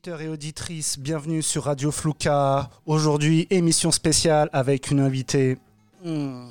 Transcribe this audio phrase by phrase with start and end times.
[0.00, 2.70] Auditeurs et auditrices, bienvenue sur Radio Flouka.
[2.86, 5.58] Aujourd'hui, émission spéciale avec une invitée
[6.02, 6.46] hmm,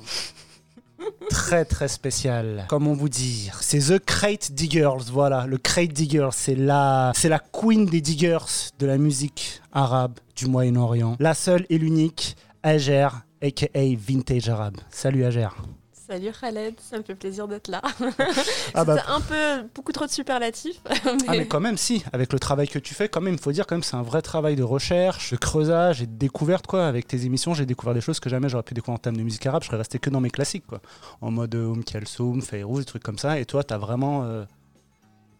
[1.30, 2.66] très très spéciale.
[2.68, 5.46] Comment vous dire C'est The Crate Diggers, voilà.
[5.48, 8.38] Le Crate Diggers, c'est la, c'est la queen des diggers
[8.78, 11.16] de la musique arabe du Moyen-Orient.
[11.18, 13.08] La seule et l'unique, Ager,
[13.42, 14.76] aka Vintage Arabe.
[14.90, 15.48] Salut Ager.
[16.10, 17.80] Salut Khaled, ça me fait plaisir d'être là.
[18.74, 20.80] Ah bah- C'est un peu beaucoup trop de superlatifs.
[20.84, 23.52] Ah mais quand même si, avec le travail que tu fais, quand même, il faut
[23.52, 26.88] dire quand même c'est un vrai travail de recherche, de creusage et de découverte quoi.
[26.88, 29.22] Avec tes émissions, j'ai découvert des choses que jamais j'aurais pu découvrir en termes de
[29.22, 29.62] musique arabe.
[29.62, 30.80] Je serais resté que dans mes classiques quoi,
[31.20, 33.38] en mode euh, Oum Kalsoum, Fayrouz, des trucs comme ça.
[33.38, 34.44] Et toi, t'as vraiment euh,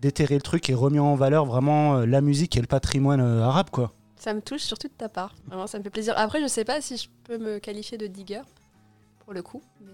[0.00, 3.42] déterré le truc et remis en valeur vraiment euh, la musique et le patrimoine euh,
[3.42, 3.92] arabe quoi.
[4.14, 5.34] Ça me touche surtout de ta part.
[5.48, 6.14] Vraiment, ça me fait plaisir.
[6.16, 8.42] Après, je sais pas si je peux me qualifier de digger
[9.24, 9.62] pour le coup.
[9.80, 9.90] mais,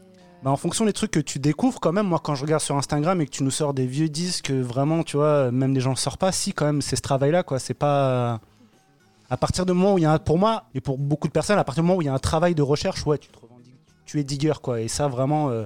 [0.47, 2.77] Bah, en fonction des trucs que tu découvres, quand même, moi, quand je regarde sur
[2.77, 5.81] Instagram et que tu nous sors des vieux disques, euh, vraiment, tu vois, même des
[5.81, 7.59] gens ne sortent pas, si, quand même, c'est ce travail-là, quoi.
[7.59, 8.39] C'est pas.
[9.29, 10.19] À partir du moment où il y a un.
[10.21, 12.15] Pour moi, et pour beaucoup de personnes, à partir du moment où il y a
[12.15, 13.75] un travail de recherche, ouais, tu te revendiques.
[14.05, 14.81] Tu es digger, quoi.
[14.81, 15.65] Et ça, vraiment, euh,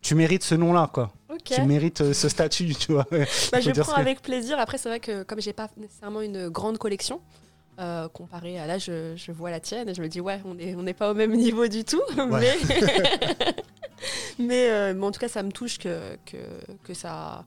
[0.00, 1.12] tu mérites ce nom-là, quoi.
[1.30, 1.52] Ok.
[1.54, 3.04] Tu mérites euh, ce statut, tu vois.
[3.10, 3.18] Bah,
[3.60, 4.58] je prends que- avec plaisir.
[4.58, 7.20] Après, c'est vrai que comme j'ai pas nécessairement une grande collection.
[7.80, 10.54] Euh, comparé à là, je, je vois la tienne et je me dis ouais, on
[10.54, 12.56] n'est on n'est pas au même niveau du tout, mais
[14.38, 16.36] mais, euh, mais en tout cas, ça me touche que, que,
[16.84, 17.44] que ça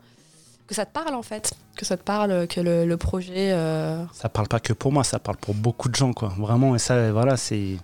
[0.68, 3.52] que ça te parle en fait, que ça te parle, que le, le projet.
[3.54, 6.30] euh, Ça parle pas que pour moi, ça parle pour beaucoup de gens, quoi.
[6.38, 7.78] Vraiment, et ça, voilà, c'est.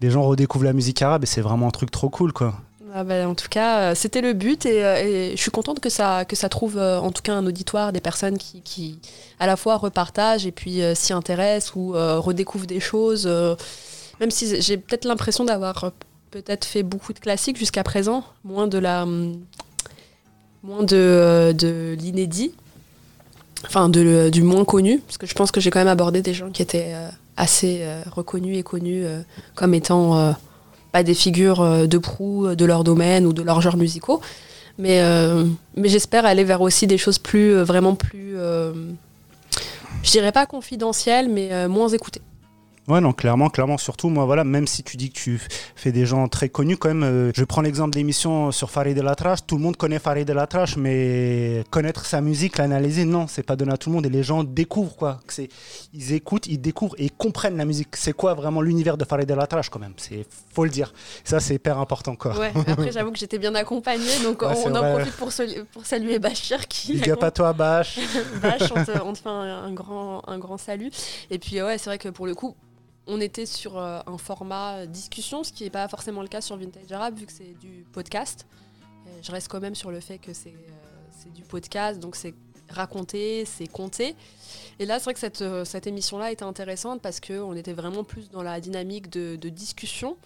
[0.00, 2.54] Des gens redécouvrent la musique arabe et c'est vraiment un truc trop cool, quoi.
[2.92, 5.78] Ah bah, en tout cas, euh, c'était le but et, euh, et je suis contente
[5.78, 8.98] que ça, que ça trouve euh, en tout cas un auditoire, des personnes qui,
[9.38, 13.26] à la fois repartagent et puis s'y intéressent ou redécouvrent des choses.
[14.18, 15.92] même si j'ai peut-être l'impression d'avoir
[16.30, 19.40] peut-être fait beaucoup de classiques jusqu'à présent, moins de la, hum,
[20.62, 22.52] moins de, de l'inédit,
[23.66, 26.34] enfin de, du moins connu, parce que je pense que j'ai quand même abordé des
[26.34, 26.94] gens qui étaient
[27.36, 29.04] assez reconnus et connus
[29.54, 30.34] comme étant
[30.90, 34.20] pas des figures euh, de proue euh, de leur domaine ou de leurs genres musicaux.
[34.78, 35.44] Mais, euh,
[35.76, 38.36] mais j'espère aller vers aussi des choses plus, vraiment plus,
[40.02, 42.22] je dirais pas confidentielles, mais moins écoutées.
[42.90, 43.78] Ouais, non, clairement, clairement.
[43.78, 45.40] Surtout, moi, voilà, même si tu dis que tu
[45.76, 48.98] fais des gens très connus, quand même, euh, je prends l'exemple de l'émission sur Farid
[48.98, 49.46] El Atrache.
[49.46, 53.56] Tout le monde connaît Farid El Atrache, mais connaître sa musique, l'analyser, non, c'est pas
[53.56, 54.06] donné à tout le monde.
[54.06, 55.20] Et les gens découvrent, quoi.
[55.26, 55.48] Que c'est-
[55.94, 57.94] Ils écoutent, ils découvrent et ils comprennent la musique.
[57.96, 59.94] C'est quoi vraiment l'univers de Farid El Atrache, quand même?
[59.96, 60.92] C'est faut le dire.
[61.24, 62.36] Ça, c'est hyper important, quoi.
[62.36, 65.86] Ouais, après, j'avoue que j'étais bien accompagnée, donc Ouais, on, en profite pour, saluer- pour
[65.86, 66.94] saluer Bachir qui.
[66.94, 67.96] Big up à toi, Bach.
[68.42, 70.90] On te, on te fait un, un grand, un grand salut.
[71.30, 72.56] Et puis, ouais, c'est vrai que pour le coup,
[73.06, 76.40] on était sur euh, un format euh, discussion, ce qui n'est pas forcément le cas
[76.40, 78.46] sur Vintage Arabe, vu que c'est du podcast.
[79.22, 82.34] Je reste quand même sur le fait que c'est euh, c'est du podcast, donc c'est
[82.70, 84.14] raconté, c'est compté.
[84.78, 88.42] Et là, c'est vrai que cette, émission-là était intéressante parce qu'on était vraiment plus dans
[88.42, 90.16] la dynamique de, discussion.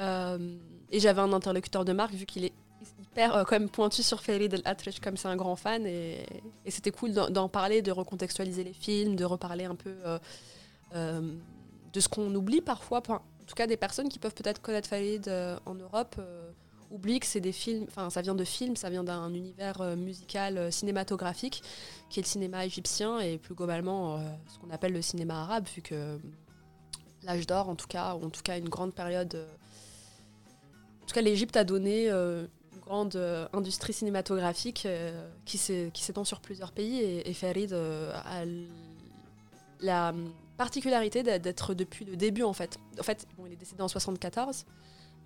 [0.00, 2.52] Et j'avais un interlocuteur de marque, vu qu'il est
[3.00, 5.86] hyper quand même pointu sur Farid El Atrache, comme c'est un grand fan.
[5.86, 6.26] Et,
[6.66, 9.94] c'était cool d'en parler, de recontextualiser les films, de reparler un peu
[11.92, 13.02] de ce qu'on oublie parfois.
[13.08, 16.50] En tout cas, des personnes qui peuvent peut-être connaître Farid euh, en Europe euh,
[16.90, 19.96] oublient que c'est des films, enfin, ça vient de films, ça vient d'un univers euh,
[19.96, 21.62] musical euh, cinématographique
[22.08, 25.80] qui est le cinéma égyptien et plus globalement ce qu'on appelle le cinéma arabe, vu
[25.80, 26.18] que
[27.22, 29.34] l'âge d'or, en tout cas, ou en tout cas une grande période.
[31.02, 32.48] en tout cas, l'Égypte a donné une
[32.82, 33.16] grande
[33.54, 34.86] industrie cinématographique
[35.46, 38.44] qui s'étend sur plusieurs pays et, et Farid a
[39.80, 40.12] la
[40.56, 42.78] particularité d'être- depuis le début en fait.
[42.98, 44.64] En fait, bon, il est décédé en 74,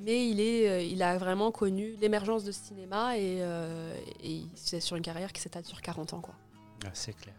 [0.00, 4.42] mais il, est, euh, il a vraiment connu l'émergence de ce cinéma et, euh, et
[4.54, 6.20] c'est sur une carrière qui s'étale sur 40 ans.
[6.20, 6.34] Quoi.
[6.84, 7.34] Ah, c'est clair.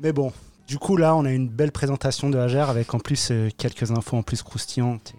[0.00, 0.32] Mais bon,
[0.66, 3.90] du coup, là, on a une belle présentation de Hager avec en plus euh, quelques
[3.90, 5.12] infos en plus croustillantes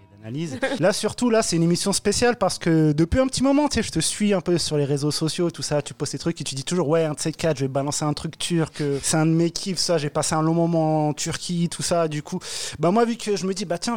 [0.79, 3.83] là, surtout, là, c'est une émission spéciale parce que depuis un petit moment, tu sais,
[3.83, 6.39] je te suis un peu sur les réseaux sociaux, tout ça, tu postes des trucs
[6.39, 8.79] et tu dis toujours, ouais, un de ces quatre, je vais balancer un truc turc,
[8.81, 11.83] euh, c'est un de mes kiffs, ça, j'ai passé un long moment en Turquie, tout
[11.83, 12.39] ça, du coup.
[12.79, 13.95] Bah, moi, vu que je me dis, bah, tiens,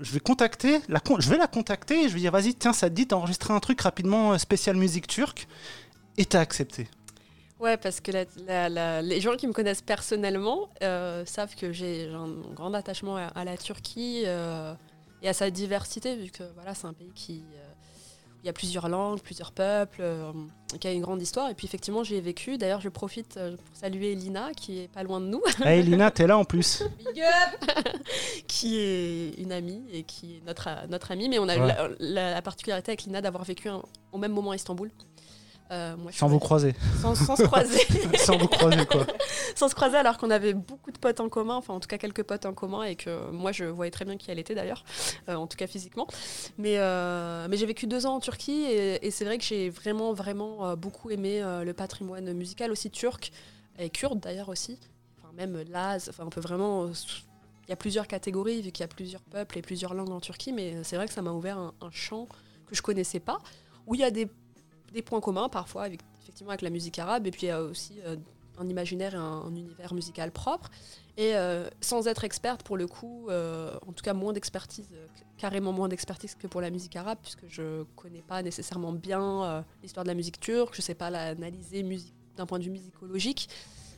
[0.00, 2.88] je vais contacter, la je vais la contacter et je vais dire, vas-y, tiens, ça
[2.90, 5.46] te dit d'enregistrer un truc rapidement euh, spécial musique turque.
[6.16, 6.88] Et t'as accepté.
[7.60, 12.74] Ouais, parce que les gens qui me connaissent personnellement euh, savent que j'ai un grand
[12.74, 14.24] attachement à, la Turquie
[15.22, 17.64] et à sa diversité, vu que voilà, c'est un pays qui euh,
[18.44, 20.30] il y a plusieurs langues, plusieurs peuples, euh,
[20.80, 21.50] qui a une grande histoire.
[21.50, 22.56] Et puis effectivement, j'y ai vécu.
[22.56, 26.12] D'ailleurs, je profite euh, pour saluer Lina, qui est pas loin de nous, Hey, Lina,
[26.12, 26.84] t'es là en plus.
[28.46, 31.28] qui est une amie et qui est notre, notre amie.
[31.28, 33.82] Mais on a eu la, la- la particularité avec Lina d'avoir vécu un-
[34.12, 34.90] au même moment à Istanbul.
[35.70, 36.74] Euh, moi, Sans vous croiser.
[37.02, 37.78] sans, sans se croiser.
[38.18, 39.06] Sans vous croiser, quoi.
[39.54, 41.98] sans se croiser alors qu'on avait beaucoup de potes en commun, enfin en tout cas
[41.98, 44.84] quelques potes en commun et que moi je voyais très bien qui elle était d'ailleurs,
[45.28, 46.06] euh, en tout cas physiquement.
[46.56, 49.68] Mais, euh, mais j'ai vécu deux ans en Turquie et, et c'est vrai que j'ai
[49.68, 53.30] vraiment vraiment euh, beaucoup aimé euh, le patrimoine musical aussi turc
[53.78, 54.78] et kurde d'ailleurs aussi,
[55.18, 56.84] enfin même l'Az, enfin on peut vraiment...
[56.84, 56.92] euh,
[57.66, 60.20] il y a plusieurs catégories vu qu'il y a plusieurs peuples et plusieurs langues en
[60.20, 62.26] Turquie, mais c'est vrai que ça m'a ouvert un, un champ
[62.66, 63.38] que je connaissais pas,
[63.86, 64.26] où il y a des,
[64.92, 68.16] des points communs parfois avec, effectivement avec la musique arabe et puis aussi euh,
[68.58, 70.70] un imaginaire et un, un univers musical propre.
[71.16, 74.88] Et euh, sans être experte, pour le coup, euh, en tout cas moins d'expertise,
[75.36, 80.04] carrément moins d'expertise que pour la musique arabe, puisque je connais pas nécessairement bien l'histoire
[80.04, 81.84] de la musique turque, je sais pas l'analyser
[82.36, 83.48] d'un point de vue musicologique,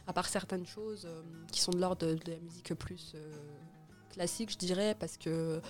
[0.07, 1.07] à part certaines choses
[1.53, 3.15] qui sont de l'ordre de, la musique plus
[4.11, 5.61] classique, je dirais, parce que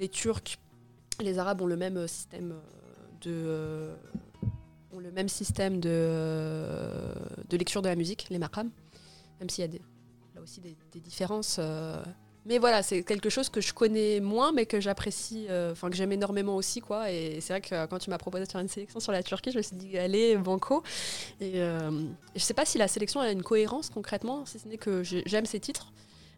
[0.00, 0.58] les Turcs,
[1.20, 2.54] les Arabes ont le même système
[3.22, 3.94] de...
[5.14, 7.14] même système de, euh,
[7.48, 8.70] de lecture de la musique, les maqams,
[9.40, 9.80] même s'il y a des,
[10.34, 11.56] là aussi des, différences.
[11.58, 12.02] euh.
[12.46, 15.96] mais voilà, c'est quelque chose que je connais moins, mais que j'apprécie, euh, enfin que
[15.96, 17.10] j'aime énormément aussi, quoi.
[17.10, 19.50] Et c'est vrai que quand tu m'as proposé de faire une sélection sur la Turquie,
[19.52, 20.82] je me suis dit, allez, banco.
[21.40, 21.90] Et euh,
[22.34, 25.22] je sais pas si la sélection a une cohérence concrètement, si ce n'est que j'ai-
[25.26, 25.92] j'aime ces titres.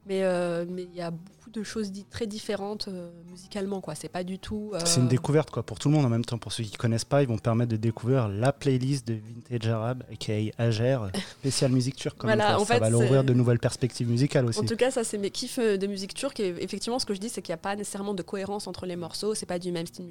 [0.06, 3.96] Mais euh, mais il y a beaucoup de choses dites très différentes euh, musicalement, quoi.
[3.96, 4.70] C'est pas du tout.
[4.74, 6.38] euh, C'est une découverte quoi pour tout le monde en même temps.
[6.38, 10.04] Pour ceux qui connaissent pas, ils vont permettre de découvrir la playlist de Vintage Arabe,
[10.12, 10.98] aka Ager,
[11.40, 12.18] spéciale musique turque.
[12.18, 14.60] comme Voilà, ça, va leur ouvrir de nouvelles perspectives musicales aussi.
[14.60, 16.38] En tout cas, ça, c'est mes kiffs de musique turque.
[16.38, 18.86] Et effectivement, ce que je dis, c'est qu'il n'y a pas nécessairement de cohérence entre
[18.86, 19.34] les morceaux.
[19.34, 20.06] C'est pas du même style,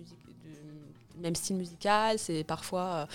[1.16, 2.20] du même style musical.
[2.20, 3.08] C'est parfois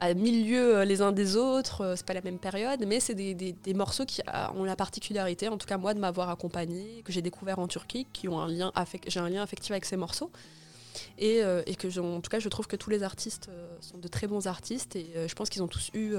[0.00, 1.80] à mille lieues euh, les uns des autres.
[1.82, 2.84] euh, C'est pas la même période.
[2.86, 4.20] Mais c'est des, des- morceaux qui
[4.54, 8.06] ont la particularité, en tout cas moi, de m'avoir accompagné, que j'ai découvert en Turquie,
[8.12, 8.72] qui ont un lien
[9.06, 10.30] j'ai un lien affectif avec ces morceaux.
[11.18, 13.50] Et, euh, et que, en tout cas, je trouve que tous les artistes
[13.80, 14.94] sont de très bons artistes.
[14.96, 16.14] Et je pense qu'ils ont tous eu,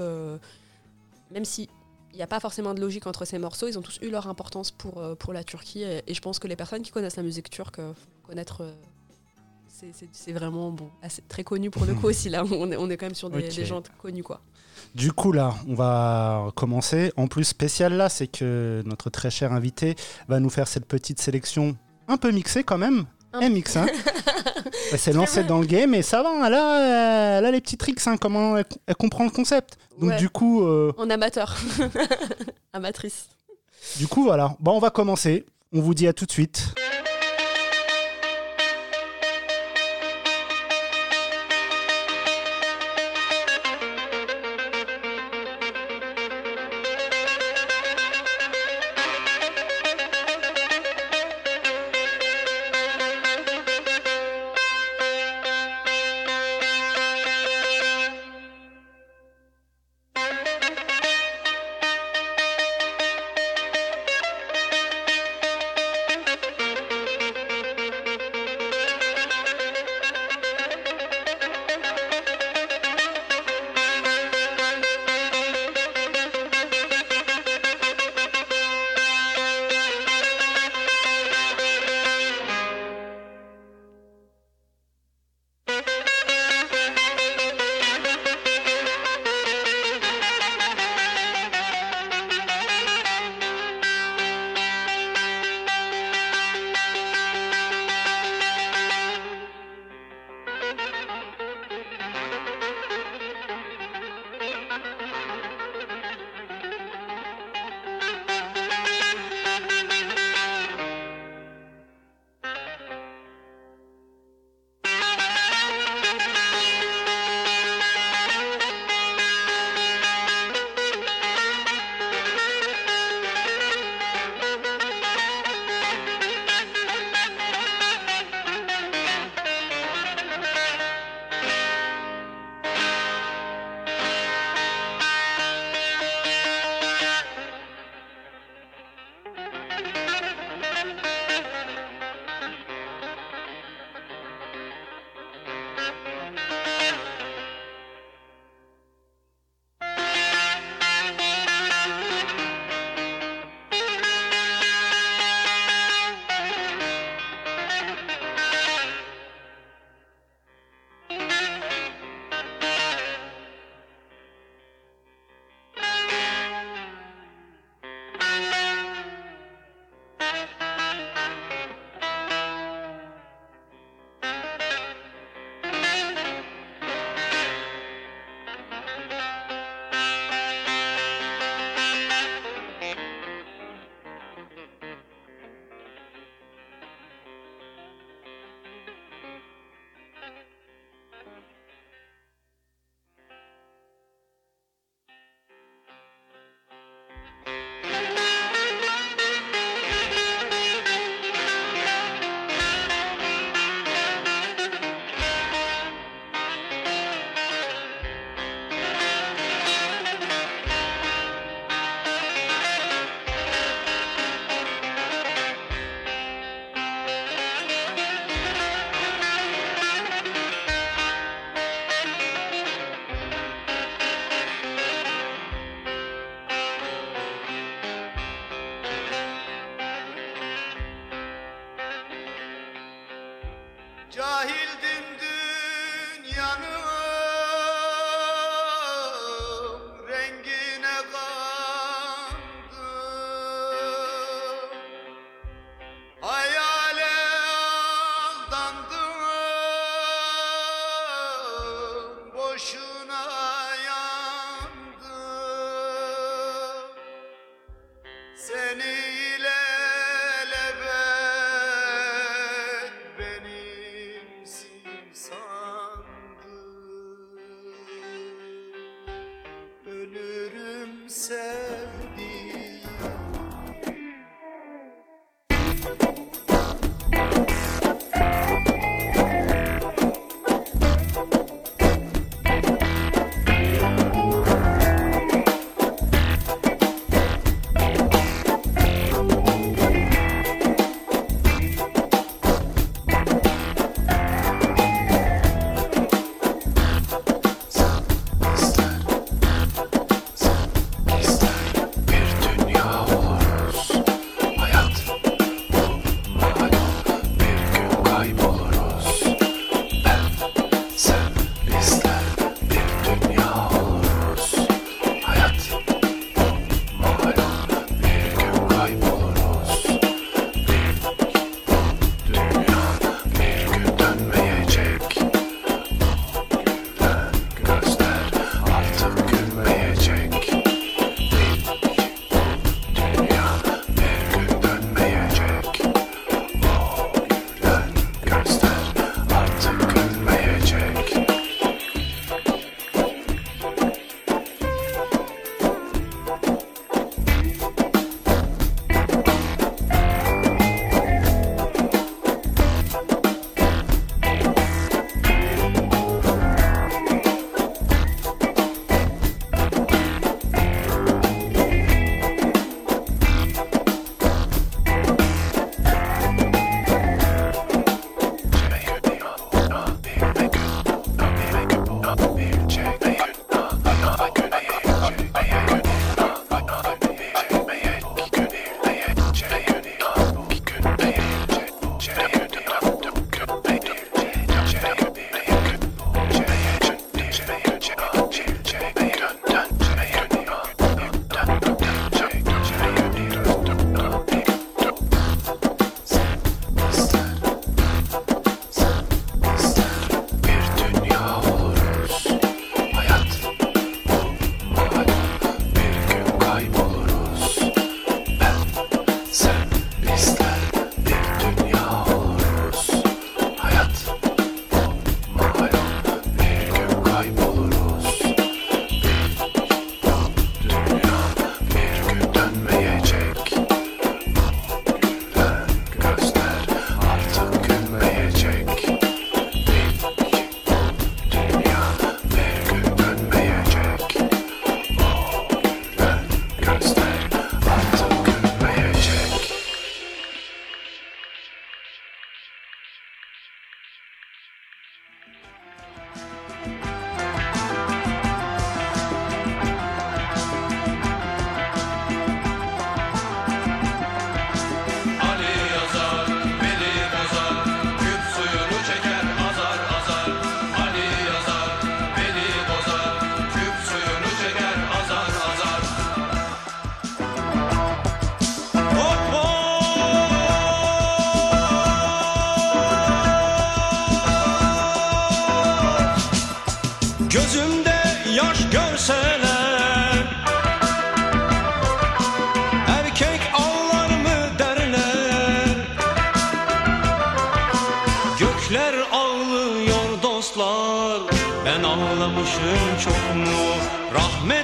[1.30, 1.68] même si
[2.12, 3.68] il n'y a pas forcément de logique entre ces morceaux.
[3.68, 5.82] Ils ont tous eu leur importance pour, pour la Turquie.
[5.82, 8.62] Et, je pense que les personnes qui connaissent la musique turque faut connaître.
[10.12, 12.28] C'est- vraiment bon, assez, très connu pour le coup aussi.
[12.28, 14.22] Là, on est, on est quand même sur des, gens connus.
[14.22, 14.40] quoi.
[14.94, 17.12] Du coup, là, on va commencer.
[17.16, 19.94] En plus, spécial là, c'est que notre très cher invité
[20.28, 21.76] va nous faire cette petite sélection
[22.08, 23.04] un peu mixée quand même.
[23.32, 23.86] Un Elle mixe, hein.
[24.92, 26.46] Elle s'est lancée dans le game et ça va.
[26.46, 29.76] Elle a, euh, elle a les petits tricks, hein, comment elle, elle comprend le concept.
[30.00, 30.16] Donc, Ouais.
[30.16, 31.56] du coup, euh, En amateur.
[32.72, 33.28] Amatrice.
[33.98, 34.56] du coup, voilà.
[34.60, 35.44] Bon, on va commencer.
[35.72, 36.74] On vous dit à tout de suite.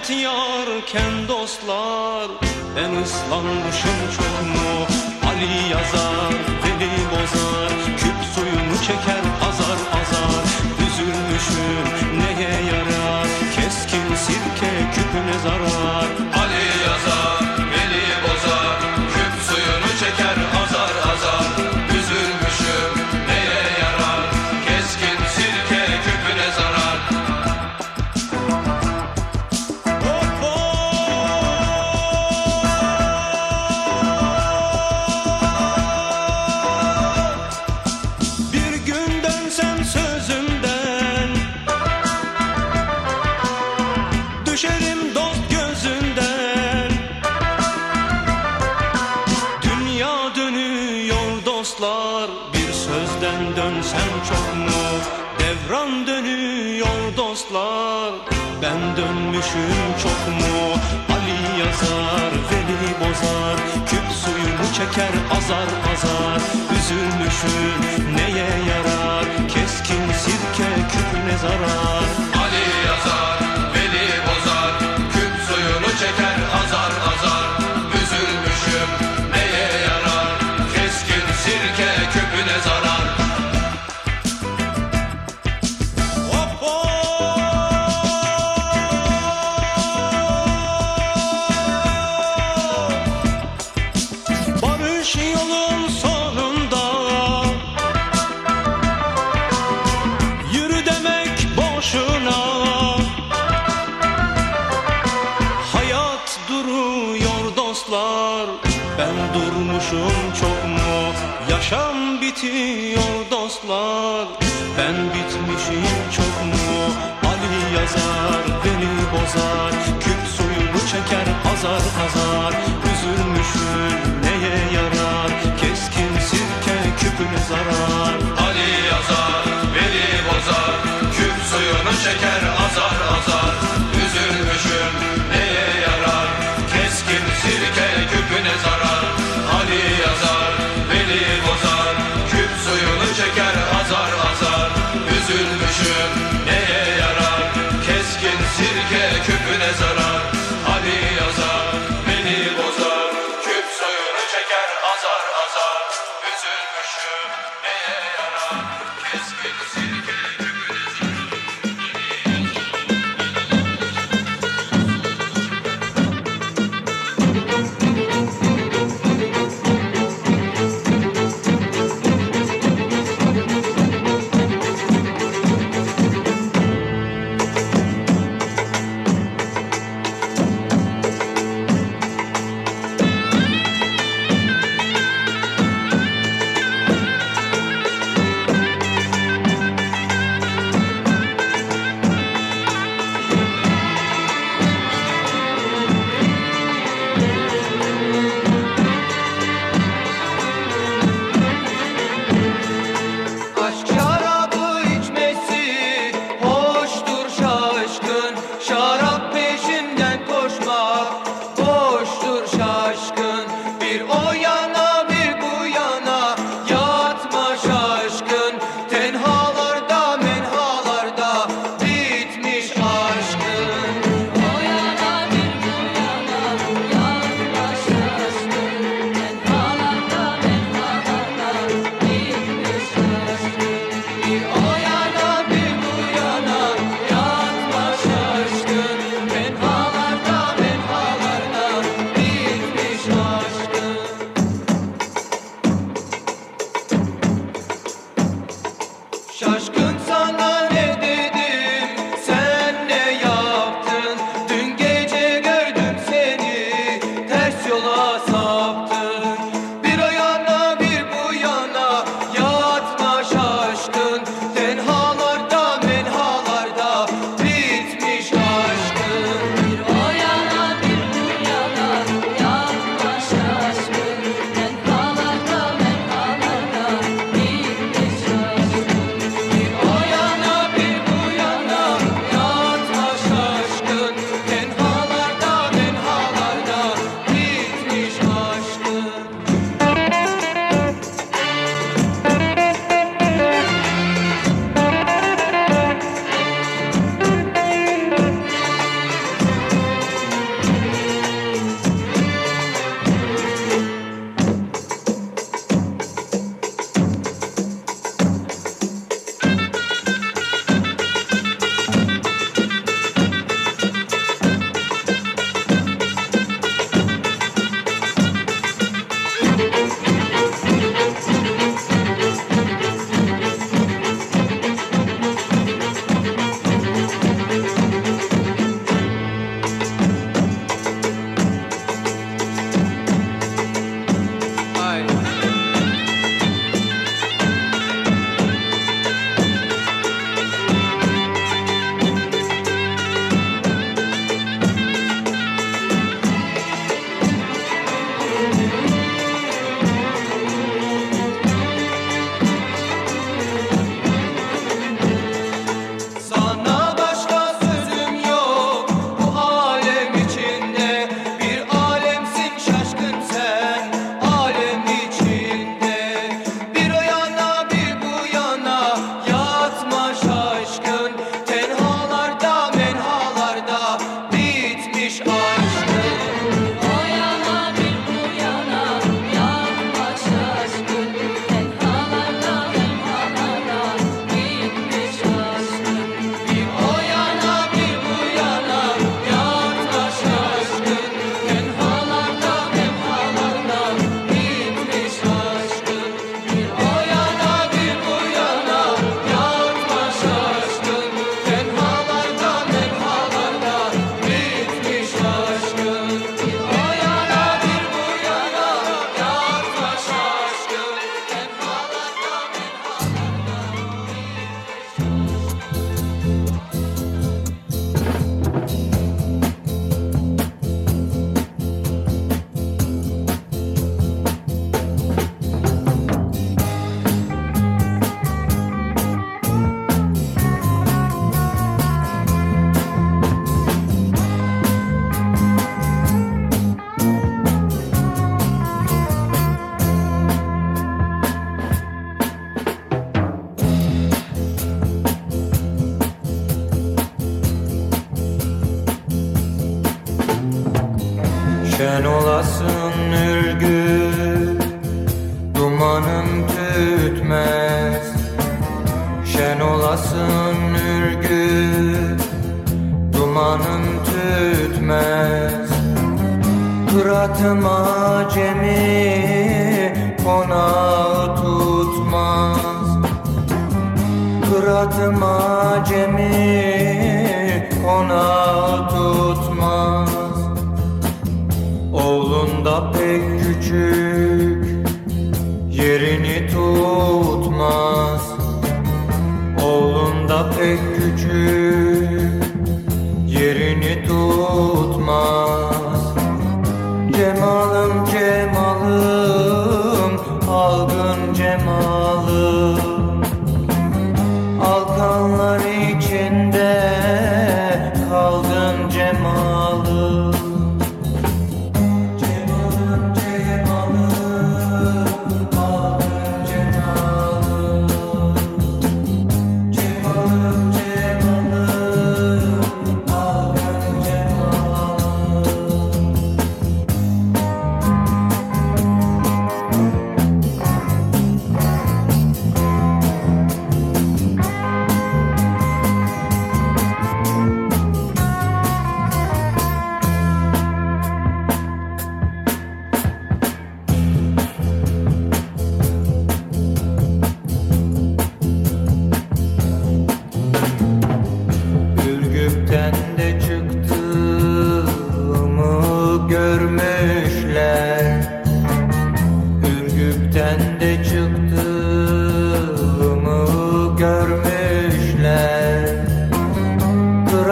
[0.03, 2.31] hasret yarken dostlar
[2.77, 4.87] Ben ıslanmışım çok mu
[5.29, 6.42] Ali yazar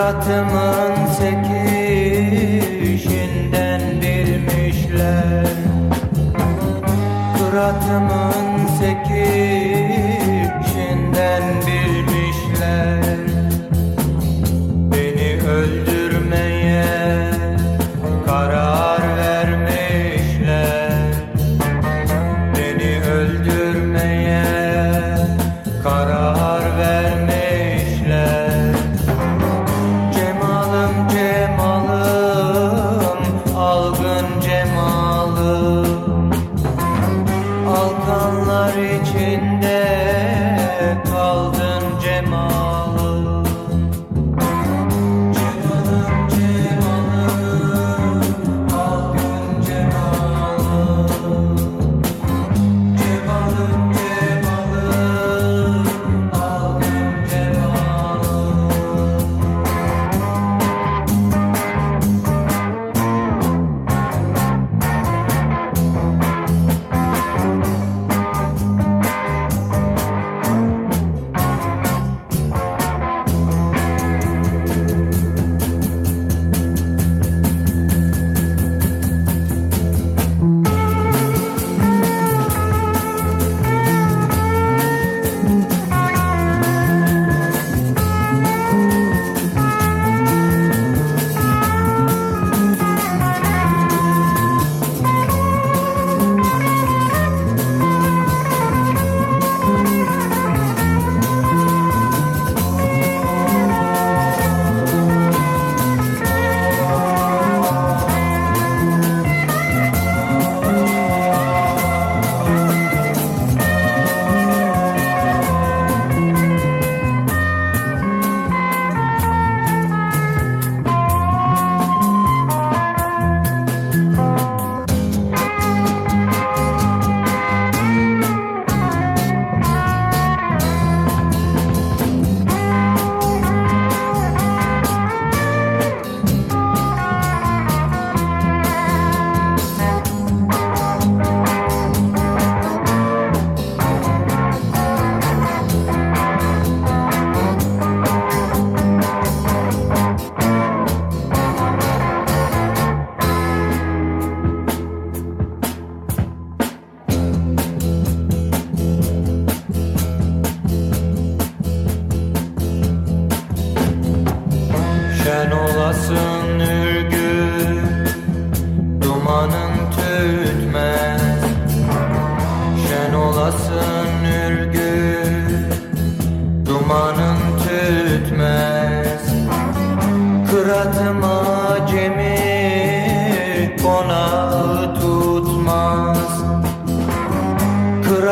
[0.00, 2.79] suratımın teki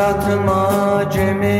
[0.09, 1.58] hayatıma cemil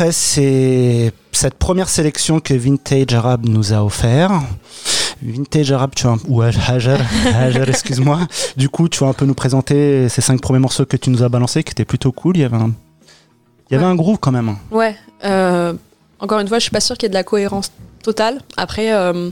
[0.00, 4.32] après ces- cette première sélection que Vintage Arab nous a offert.
[5.22, 6.98] Vintage Arab, tu vas, ou Hajar,
[7.34, 8.20] Hajar, excuse-moi.
[8.56, 11.22] Du coup, tu vas un peu nous présenter ces cinq premiers morceaux que tu nous
[11.22, 12.38] as balancés, qui étaient plutôt cool.
[12.38, 12.72] Il y avait un,
[13.68, 13.90] il y avait Ouais.
[13.90, 14.56] un groove quand même.
[14.70, 14.96] Ouais.
[15.26, 15.74] euh,
[16.18, 17.70] encore une fois, je suis pas sûre qu'il y ait de la cohérence
[18.02, 18.40] totale.
[18.56, 19.30] Après, euh,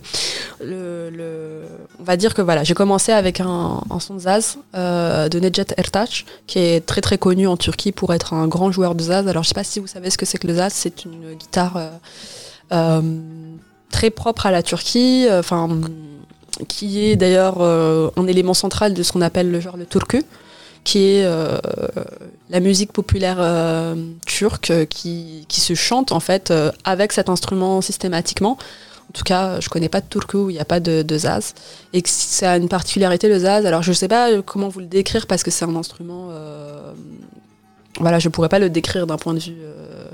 [0.60, 1.62] le, le-
[2.00, 5.38] on va dire que voilà, j'ai commencé avec un, un son de Zaz euh, de
[5.40, 9.02] Necdet Ertaç, qui est très très connu en Turquie pour être un grand joueur de
[9.02, 9.26] Zaz.
[9.28, 10.72] Alors, je sais pas si vous savez ce que c'est que le Zaz.
[10.74, 11.88] C'est une guitare euh,
[12.72, 13.02] euh,
[13.90, 15.26] très propre à la Turquie.
[15.28, 15.68] euh, Enfin.
[16.66, 20.22] qui est d'ailleurs euh, un élément central de ce qu'on appelle le genre le turku,
[20.82, 21.56] qui est euh,
[22.50, 23.94] la musique populaire euh,
[24.26, 28.58] turque euh, qui, qui se chante en fait euh, avec cet instrument systématiquement.
[29.10, 31.18] En tout cas, je connais pas de turku où il n'y a pas de, de
[31.18, 31.54] zaz.
[31.92, 33.64] Et que ça a une particularité le zaz.
[33.64, 36.28] Alors je sais pas comment vous le décrire parce que c'est un instrument.
[38.00, 39.56] voilà, je pourrais pas le décrire d'un point de vue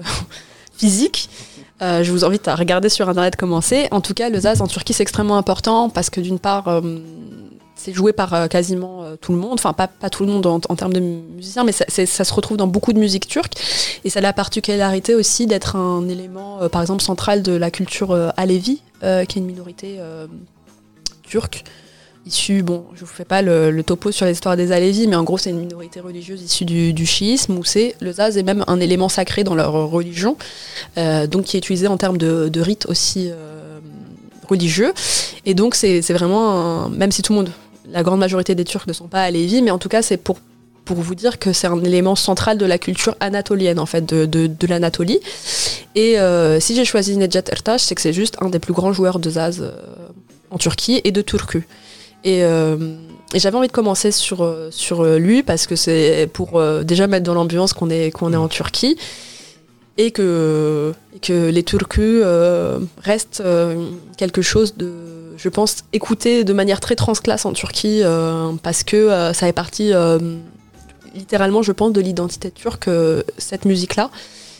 [0.76, 1.28] physique.
[1.80, 3.92] Je vous invite à regarder sur internet comment c'est.
[3.92, 6.80] En tout cas, le zaz en Turquie c'est extrêmement important parce que d'une part,
[7.76, 10.58] c'est joué par euh, quasiment euh, tout le monde, enfin pas, tout le monde en,
[10.60, 13.54] termes de musiciens, mais ça, se retrouve dans beaucoup de musique turque.
[14.04, 17.70] Et ça a la particularité aussi d'être un élément, euh, par exemple, central de la
[17.70, 18.30] culture euh,
[19.24, 19.98] qui est une minorité
[21.22, 21.64] turque.
[22.26, 25.36] Issue, bon, je vous fais pas le, topo sur l'histoire des Alévis, mais en gros,
[25.36, 29.10] c'est une minorité religieuse issue du, chiisme, où c'est le zaz est même un élément
[29.10, 30.38] sacré dans leur religion,
[30.96, 33.30] donc qui est utilisé en termes de, rites aussi
[34.48, 34.94] religieux.
[35.44, 37.50] Et donc, c'est vraiment, même si tout le monde,
[37.90, 40.38] la grande majorité des Turcs ne sont pas Alévis, mais en tout cas, c'est pour
[40.84, 44.26] pour vous dire que c'est un élément central de la culture anatolienne, en fait, de,
[44.26, 45.20] de, l'Anatolie.
[45.94, 48.92] Et euh, si j'ai choisi Necdet Ertaş, c'est que c'est juste un des plus grands
[48.92, 49.72] joueurs de Zaz euh,
[50.50, 51.66] en Turquie et de turku.
[52.22, 52.96] Et, euh,
[53.34, 57.72] j'avais envie de commencer sur, sur lui parce que c'est pour déjà mettre dans l'ambiance
[57.72, 58.96] qu'on est, qu'on est en Turquie
[59.98, 62.22] et que, que les Turcus
[63.02, 63.42] restent
[64.16, 64.92] quelque chose de,
[65.36, 69.52] je pense, écouté de manière très transclasse en Turquie euh, parce que euh, ça est
[69.52, 70.18] parti euh,
[71.14, 72.90] littéralement, je pense, de l'identité turque,
[73.38, 74.10] cette musique-là,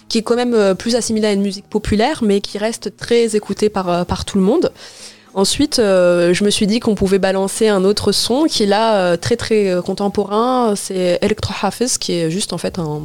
[0.09, 3.69] qui est quand même plus assimilée à une musique populaire, mais qui reste très écoutée
[3.69, 4.71] par, par tout le monde.
[5.33, 9.35] Ensuite, je me suis dit qu'on pouvait balancer un autre son qui est là très
[9.35, 10.77] très contemporain.
[10.77, 13.03] C'est Electro Hafiz, qui est juste en fait un,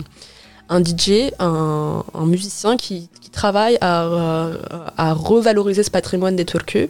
[0.70, 4.52] un DJ, un, musicien qui, qui travaille à,
[4.96, 6.90] à revaloriser ce patrimoine des Turcus.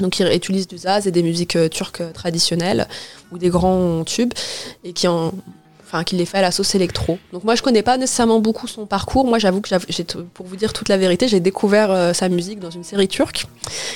[0.00, 2.86] Donc il utilise du zaz et des musiques euh, turques traditionnelles
[3.32, 4.32] ou des grands tubes
[4.84, 5.32] et qui en
[5.88, 7.16] enfin qui les fait à la sauce électro.
[7.32, 9.24] Donc moi je connais pas nécessairement beaucoup son parcours.
[9.24, 10.04] Moi j'avoue que j'ai
[10.34, 13.46] pour vous dire toute la vérité, j'ai découvert euh, sa musique dans une série turque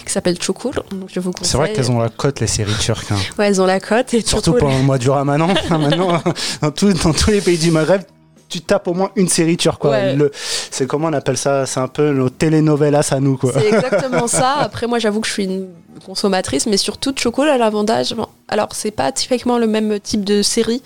[0.06, 0.72] qui s'appelle Çukur.
[0.92, 1.32] Donc je vous.
[1.42, 3.10] C'est vrai qu'elles ont la cote, les séries turques.
[3.10, 3.16] hein.
[3.38, 5.48] Ouais, elles ont la cote et Surtout pendant le mois du ramadan.
[5.70, 6.22] Maintenant,
[6.62, 8.02] dans, tout- dans tous les pays du Maghreb,
[8.50, 9.80] tu tapes au moins une série turque.
[9.80, 9.90] quoi.
[9.92, 10.14] Ouais.
[10.16, 10.30] Le-
[10.70, 11.64] C'est comment on appelle ça?
[11.66, 13.36] C'est un peu nos telenovelas à nous.
[13.38, 13.52] Quoi.
[13.54, 14.54] C'est exactement ça.
[14.56, 15.68] Après, moi, j'avoue que je suis une
[16.04, 18.14] consommatrice, mais surtout, Choco, à l'avantage.
[18.48, 20.82] alors, c'est pas typiquement le même type de série,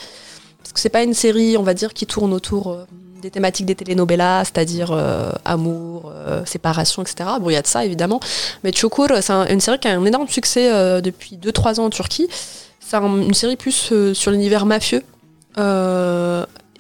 [0.62, 2.84] parce que c'est pas une série, on va dire, qui tourne autour euh,
[3.22, 7.30] des thématiques des telenovelas, c'est-à-dire euh, amour, euh, séparation, etc.
[7.40, 8.20] Bon, il y a de ça, évidemment.
[8.64, 11.84] Mais Chokur, c'est un- une série qui a un énorme succès euh, depuis 2-3 ans
[11.86, 12.28] en Turquie.
[12.80, 15.02] C'est un- une série plus sur l'univers mafieux.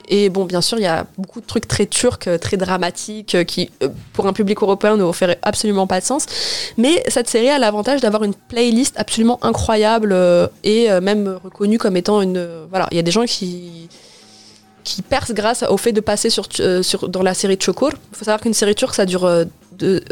[0.08, 3.34] Et bon, bien sûr, il y a beaucoup de trucs très turcs, euh, très dramatiques,
[3.34, 6.26] euh, qui, euh, pour un public européen, ne feraient absolument pas de sens.
[6.76, 10.14] Mais cette série a l'avantage d'avoir une playlist absolument incroyable
[10.62, 12.46] et même reconnue comme étant une.
[12.70, 13.88] voilà, il y a des gens qui
[14.82, 16.46] qui percent grâce au fait de passer sur,
[17.08, 17.92] dans la série Chokur.
[18.12, 19.30] Il faut savoir qu'une série turque, ça dure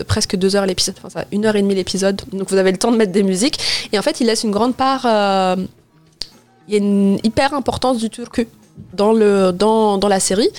[0.07, 2.78] presque deux heures l'épisode, enfin ça, une heure et demie l'épisode, donc vous avez le
[2.78, 3.59] temps de mettre des musiques.
[3.92, 5.02] Et en fait, il laisse une grande part,
[6.68, 8.46] il y a une hyper importance du turc
[8.94, 10.50] dans, le, dans, dans la série.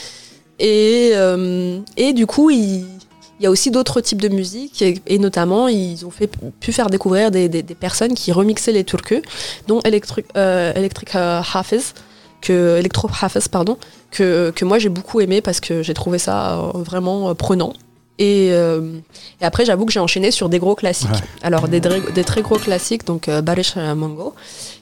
[0.60, 2.86] Et, euh, et du coup, il,
[3.40, 7.32] y a aussi d'autres types de musique, et, notamment, ils ont fait, pu faire découvrir
[7.32, 9.22] des, des- personnes qui remixaient les turcs,
[9.68, 11.94] dont Electric, euh, Electric euh, Hafiz,
[12.42, 13.78] que, Electro Hafiz, pardon,
[14.12, 17.74] que, que moi j'ai beaucoup aimé parce que j'ai trouvé ça euh, vraiment prenant.
[18.20, 18.98] Et, euh,
[19.42, 21.10] et après, j'avoue que j'ai enchaîné sur des gros classiques.
[21.10, 21.18] Ouais.
[21.42, 21.82] Alors, des,
[22.24, 24.36] très gros classiques, donc euh, Barish Mango,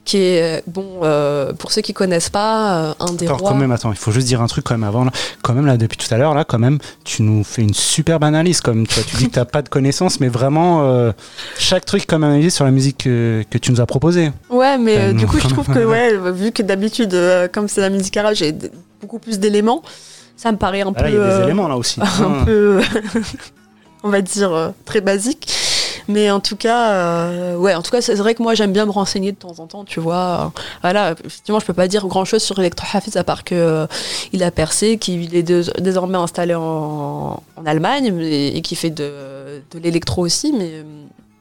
[0.04, 3.50] qui est, euh, bon, euh, pour ceux qui connaissent pas, euh, un des Attends, rois.
[3.50, 5.04] quand même, attends, il faut juste dire un truc quand même avant.
[5.04, 5.12] Là.
[5.42, 8.22] Quand même, là, depuis tout à l'heure, là, quand même, tu nous fais une superbe
[8.24, 8.60] analyse.
[8.60, 11.12] Comme tu, vois, tu dis que tu n'as pas de connaissances, mais vraiment, euh,
[11.58, 14.30] chaque truc comme analysé sur la musique que, que tu nous as proposé.
[14.50, 17.66] Ouais, mais euh, Euh, du coup, je trouve que, ouais, vu que d'habitude, euh, comme
[17.68, 18.52] c'est la musique arabe, j'ai
[19.00, 19.82] beaucoup plus d'éléments,
[20.42, 21.20] ça me paraît un Ah, là, il peu.
[21.20, 22.00] y a des euh, éléments là aussi.
[22.02, 22.44] un Ah.
[22.44, 22.80] peu,
[24.02, 25.52] on va dire, euh, très basique.
[26.08, 28.86] Mais en tout cas, euh, ouais, en tout cas, c'est vrai que moi, j'aime bien
[28.86, 30.52] me renseigner de temps en temps, tu vois.
[30.82, 33.86] Voilà, effectivement, je peux pas dire grand chose sur Electro Hafiz à part que euh,
[34.32, 38.90] il a percé, qu'il est dés- désormais installé en, en Allemagne mais- et qui fait
[38.90, 40.52] de, de l'électro aussi.
[40.52, 40.82] Mais, euh,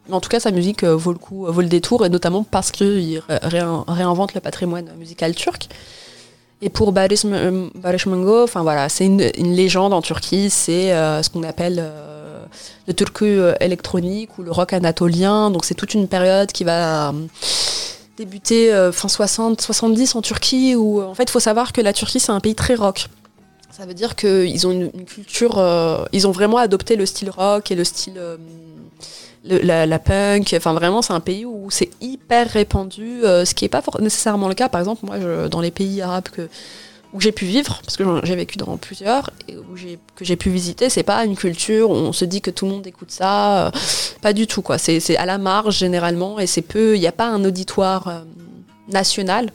[0.07, 2.43] mais en tout cas, sa musique euh, vaut le coup, vaut le détour, et notamment
[2.43, 5.69] parce qu'il ré- réin- réinvente le patrimoine musical turc.
[6.61, 9.19] Et pour Barış, M- Barış Mango, enfin voilà, c'est une,
[9.55, 12.45] légende en Turquie, c'est euh, ce qu'on appelle euh,
[12.87, 12.93] le
[13.23, 15.49] euh, électronique ou le rock anatolien.
[15.49, 17.13] Donc c'est toute une période qui va euh,
[18.17, 21.81] débuter euh, fin 60, 70 en Turquie, où euh, en fait il faut savoir que
[21.81, 23.07] la Turquie c'est un pays très rock.
[23.71, 27.71] Ça veut dire qu'ils ont une, culture, euh, ils ont vraiment adopté le style rock
[27.71, 28.37] et le style euh,
[29.43, 30.53] la, la punk.
[30.57, 34.47] Enfin, vraiment, c'est un pays où c'est hyper répandu, euh, ce qui n'est pas nécessairement
[34.47, 34.69] le cas.
[34.69, 35.17] Par exemple, moi,
[35.49, 36.27] dans les pays arabes
[37.13, 39.75] où j'ai pu vivre, parce que j'ai vécu dans plusieurs, où
[40.15, 42.71] que j'ai pu visiter, c'est pas une culture où on se dit que tout le
[42.71, 43.67] monde écoute ça.
[43.67, 43.71] euh,
[44.21, 44.77] pas du tout, quoi.
[44.77, 46.95] C'est, c'est à la marge, généralement, et c'est peu.
[46.95, 48.21] Il n'y a pas un auditoire euh,
[48.87, 49.51] national.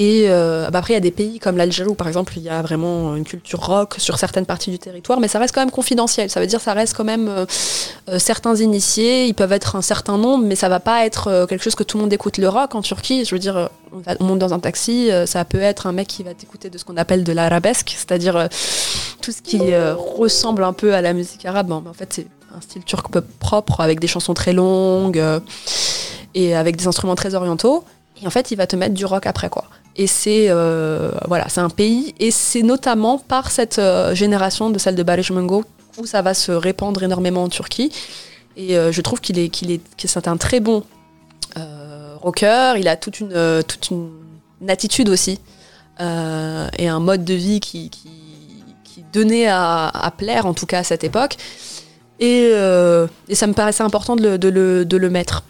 [0.00, 2.42] Et euh, bah après, il y a des pays comme l'Algérie où, par exemple, il
[2.42, 5.60] y a vraiment une culture rock sur certaines parties du territoire, mais ça reste quand
[5.60, 6.30] même confidentiel.
[6.30, 7.44] Ça veut dire ça reste quand même euh,
[8.08, 11.62] euh, certains initiés, ils peuvent être un certain nombre, mais ça va pas être quelque
[11.62, 13.26] chose que tout le monde écoute le rock en Turquie.
[13.26, 16.32] Je veux dire, on, monte dans un taxi, ça peut être un mec qui va
[16.32, 18.48] t'écouter de ce qu'on appelle de l'arabesque, c'est-à-dire
[19.20, 21.72] tout ce qui ressemble un peu à la musique arabe.
[21.72, 22.26] En fait, c'est
[22.56, 25.22] un style turc peu propre, avec des chansons très longues
[26.34, 27.84] et avec des instruments très orientaux.
[28.22, 29.64] Et en fait, il va te mettre du rock après, quoi.
[29.96, 34.94] Et c'est euh, voilà, un pays, et c'est notamment par cette euh, génération de celle
[34.94, 35.64] de Barış Mango
[35.98, 37.92] où ça va se répandre énormément en Turquie.
[38.56, 40.84] Et euh, je trouve qu'il est, qu'il est, un très bon
[42.22, 42.74] rocker.
[42.78, 44.10] Il a toute une, toute une,
[44.68, 45.40] attitude aussi
[45.98, 48.08] et un mode de vie qui, qui,
[49.12, 51.36] donnait à, à plaire, en tout cas à cette époque.
[52.20, 52.50] Et,
[53.28, 55.42] et ça me paraissait important de de le, de le mettre.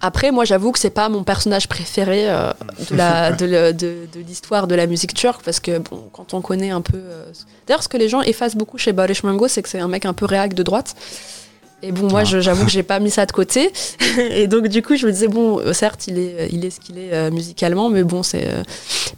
[0.00, 2.52] Après, moi, j'avoue que c'est pas mon personnage préféré euh,
[2.90, 6.34] de la- de le- de- de l'histoire de, la musique turque parce que bon, quand
[6.34, 6.98] on connaît un peu.
[6.98, 7.24] euh,
[7.66, 10.04] D'ailleurs, ce que les gens effacent beaucoup chez Barış Mango, c'est que c'est un mec
[10.06, 10.94] un peu réac de droite.
[11.82, 12.40] Et bon, moi, Ah.
[12.40, 13.72] j'avoue que j'ai pas mis ça de côté.
[14.18, 16.80] et donc, du coup, je me disais bon, euh, certes, il est, il est ce
[16.80, 18.48] qu'il est euh, musicalement, mais bon, c'est.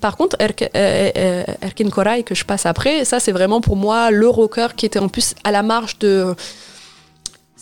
[0.00, 4.10] Par contre, Erk- euh, Erkin Koray que je passe après, ça, c'est vraiment pour moi
[4.10, 6.34] le rocker qui était en plus à la marge de.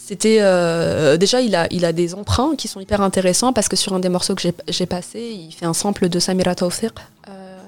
[0.09, 3.77] C'était euh, déjà il a il a des emprunts qui sont hyper intéressants parce que
[3.77, 6.93] sur un des morceaux que j'ai- passé, il fait un sample de Samira Tawfiq,
[7.29, 7.59] euh,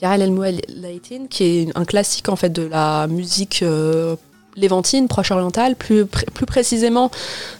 [0.00, 4.16] El Mouelaitin, qui est un classique en fait de la musique euh,
[4.56, 5.76] lévantine, proche orientale.
[5.76, 7.10] Plus plus précisément,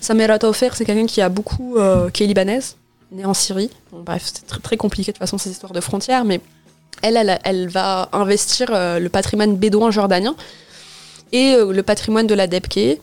[0.00, 2.76] Samira Tawfiq, c'est quelqu'un qui a beaucoup euh, qui est libanaise,
[3.12, 3.68] née en Syrie.
[3.92, 6.40] Bref, c'est très, compliqué de toute façon ces histoires de frontières, mais
[7.02, 10.34] elle elle, elle va investir euh, le patrimoine bédouin jordanien
[11.30, 12.98] et le patrimoine de la Debke.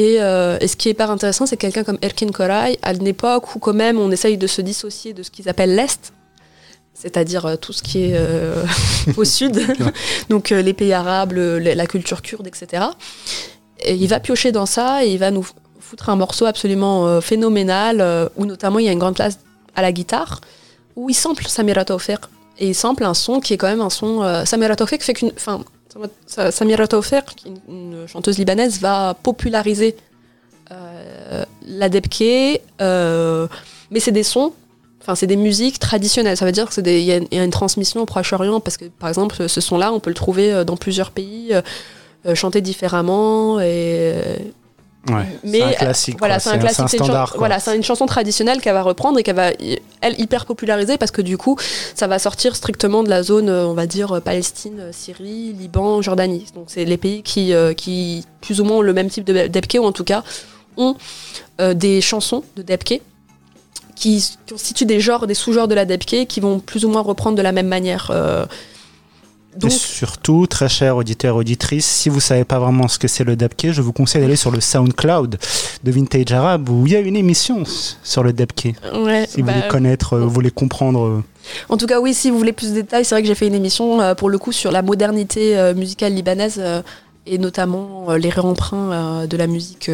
[0.00, 3.06] Et, euh, et ce qui est hyper intéressant, c'est quelqu'un comme Erkin Koray, à une
[3.06, 6.14] époque où quand même on essaye de se dissocier de ce qu'ils appellent l'Est,
[6.94, 8.64] c'est-à-dire euh, tout ce qui est euh,
[9.18, 9.60] au sud,
[10.30, 12.84] donc euh, les pays arabes, le- la culture kurde, etc.
[13.82, 15.46] Et il va piocher dans ça et il va nous
[15.80, 19.38] foutre un morceau absolument phénoménal, où notamment il y a une grande place
[19.74, 20.40] à la guitare,
[20.96, 22.20] où il sample Samira Tawfiq.
[22.58, 24.44] Et il sample un son qui est quand même un son...
[24.46, 25.32] Samira Tawfiq fait qu'une...
[25.34, 25.64] Enfin,
[26.26, 26.88] Samira est
[27.68, 29.96] une, chanteuse libanaise, va populariser
[30.70, 31.44] euh,
[32.80, 33.48] euh,
[33.90, 34.52] mais c'est des sons
[35.02, 36.36] Enfin, c'est des musiques traditionnelles.
[36.36, 39.60] Ça veut dire qu'il y, a une- transmission au Proche-Orient parce que, par exemple, ce
[39.60, 43.58] son-là, on peut le trouver euh, dans plusieurs pays, euh, chanté différemment.
[45.08, 46.16] Ouais, Mais c'est un euh, classique.
[46.18, 46.76] Voilà, c'est un classique.
[46.76, 47.30] C'est un c'est une chan- standard.
[47.30, 47.38] quoi.
[47.38, 49.50] Voilà, c'est une chanson traditionnelle qu'elle va reprendre et qu'elle va,
[50.02, 51.56] elle, hyper populariser parce que du coup,
[51.94, 56.02] ça va sortir strictement de la zone, euh, on va dire, euh, Palestine, Syrie, Liban,
[56.02, 56.44] Jordanie.
[56.54, 59.46] Donc, c'est les pays qui, euh, qui, plus ou moins, ont le même type de
[59.46, 60.22] debke ou en tout cas,
[60.76, 60.96] ont
[61.62, 63.00] euh, des chansons de debke
[63.96, 67.36] qui constituent des genres, des sous-genres de la debke qui vont plus ou moins reprendre
[67.36, 68.10] de la même manière.
[68.14, 68.44] euh.
[69.64, 73.34] Et surtout, très chers auditeurs auditrices, si vous savez pas vraiment ce que c'est le
[73.34, 75.38] Debke, je vous conseille d'aller sur le SoundCloud
[75.82, 77.64] de Vintage Arab où il y a une émission
[78.02, 81.04] sur le ouais, Si vous bah, voulez connaître, euh, vous voulez comprendre.
[81.04, 81.24] euh,
[81.68, 83.48] En tout cas, oui, si vous voulez plus de détails, c'est vrai que j'ai fait
[83.48, 86.80] une émission euh, pour le coup sur la modernité euh, musicale libanaise euh,
[87.26, 89.90] et notamment les réemprunts de la musique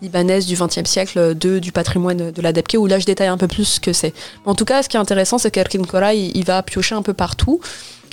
[0.00, 3.36] libanaise du XXe siècle, de, du patrimoine de la Debke, où là je détaille un
[3.36, 4.14] peu plus ce que c'est.
[4.46, 7.02] En tout cas, ce qui est intéressant, c'est qu'Erkin Kora, il, il va piocher un
[7.02, 7.60] peu partout.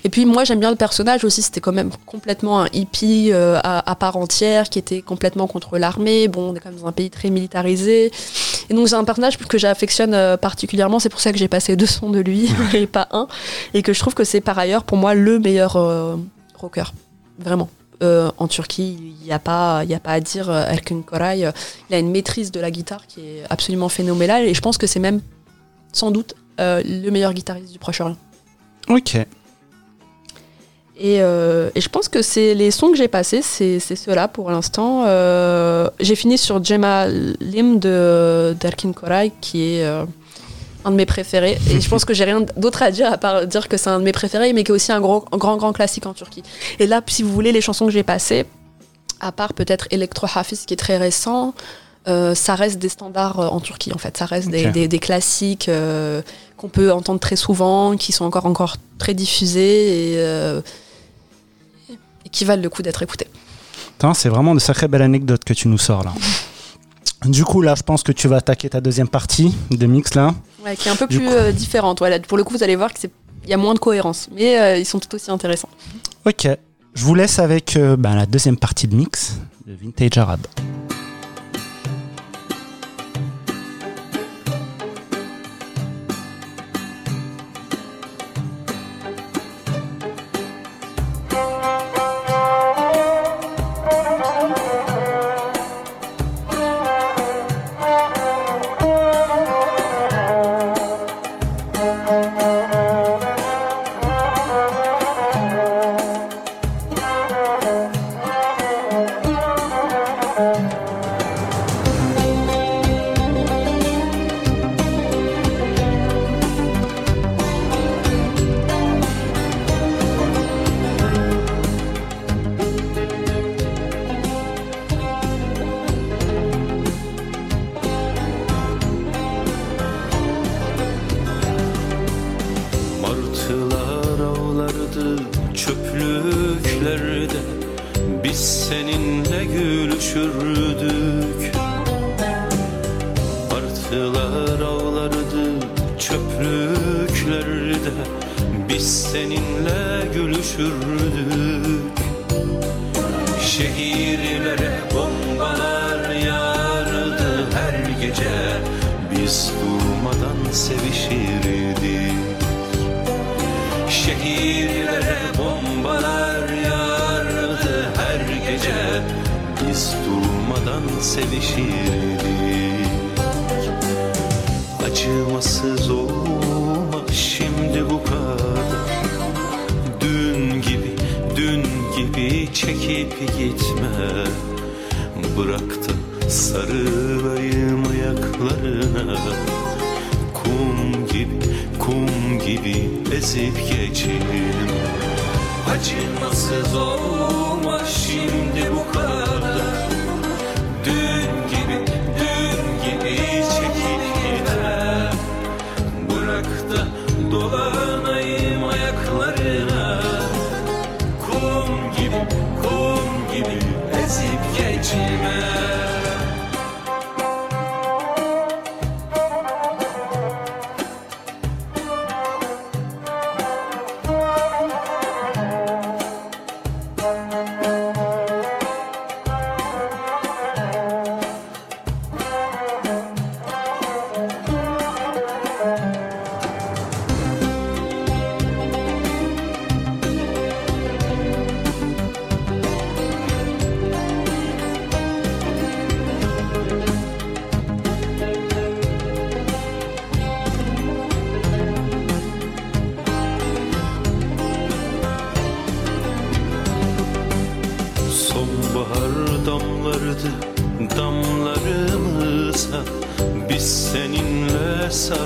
[0.05, 3.59] Et puis moi j'aime bien le personnage aussi, c'était quand même complètement un hippie euh,
[3.63, 6.27] à, à part entière qui était complètement contre l'armée.
[6.27, 8.11] Bon, on est quand même dans un pays très militarisé.
[8.69, 11.75] Et donc c'est un personnage que j'affectionne euh, particulièrement, c'est pour ça que j'ai passé
[11.75, 13.27] deux sons de lui et pas un.
[13.73, 16.15] Et que je trouve que c'est par ailleurs pour moi le meilleur euh,
[16.55, 16.93] rocker.
[17.39, 17.67] Vraiment.
[18.03, 20.51] Euh, en Turquie, il n'y a, pas- y a pas à dire.
[20.51, 21.49] Erkin Koray,
[21.89, 24.43] il a une maîtrise de la guitare qui est absolument phénoménale.
[24.43, 25.21] Et je pense que c'est même
[25.93, 28.17] sans doute euh, le meilleur guitariste du Proche-Orient.
[28.89, 29.17] Ok.
[30.97, 34.49] Et, euh, et je pense que c'est les sons que j'ai passés, c'est ceux-là pour
[34.49, 35.03] l'instant.
[35.05, 40.05] Euh, j'ai fini sur Gemma Lim de d'Erkin Koray, qui est euh,
[40.85, 41.57] un de mes préférés.
[41.69, 43.99] Et je pense que j'ai rien d'autre à dire à part dire que c'est un
[43.99, 46.43] de mes préférés, mais qui est aussi un gros, un grand, grand classique en Turquie.
[46.79, 48.45] Et là, si vous voulez, les chansons que j'ai passées,
[49.19, 51.53] à part peut-être Electro Hafiz, qui est très récent,
[52.05, 54.15] ça reste des standards en Turquie, en fait.
[54.15, 54.71] Ça reste des, Ok.
[54.73, 55.69] des- des classiques
[56.55, 60.61] qu'on peut entendre très souvent, qui sont encore, encore très diffusés et
[62.35, 63.27] qui valent le coup d'être écoutés.
[64.13, 66.13] C'est vraiment de sacrées belles anecdotes que tu nous sors là.
[67.25, 70.35] Du coup, là, je pense que tu vas attaquer ta deuxième partie de mix là.
[70.63, 71.99] Ouais, qui est un peu Du plus coup- euh, différente.
[71.99, 73.09] Voilà, pour le coup, vous allez voir qu'il
[73.47, 75.69] y a moins de cohérence, mais euh, ils sont tout aussi intéressants.
[76.25, 76.47] Ok.
[76.93, 80.41] Je vous laisse avec euh, ben, la deuxième partie de mix de Vintage Arab.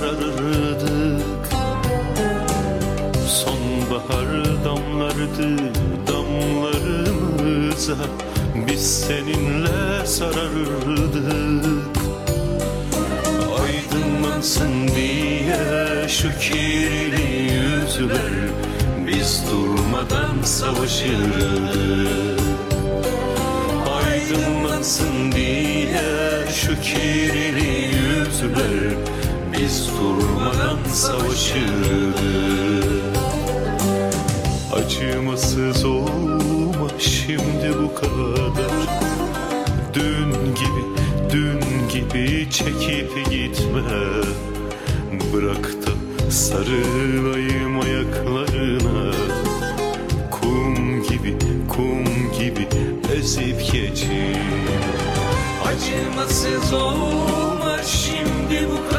[0.10, 1.50] sarardık
[3.28, 5.58] Sonbahar damlardı
[6.08, 7.96] damlarımıza
[8.68, 11.98] Biz seninle sarardık
[13.62, 18.34] Aydınlansın diye şu kirli yüzler
[19.08, 22.40] Biz durmadan savaşırdık
[24.06, 26.02] Aydınlansın diye
[26.56, 29.20] şu kirli yüzler
[29.64, 32.20] biz durmadan savaşırdık
[34.74, 38.64] Acımasız olma şimdi bu kadar.
[39.94, 40.84] Dün gibi,
[41.34, 43.82] dün gibi çekip gitme.
[45.34, 49.14] Bırak da sarılayım ayaklarına.
[50.32, 51.38] Kum gibi,
[51.70, 52.04] kum
[52.40, 52.68] gibi
[53.16, 54.38] ezip geçin
[55.66, 58.99] Acımasız olma şimdi bu kadar.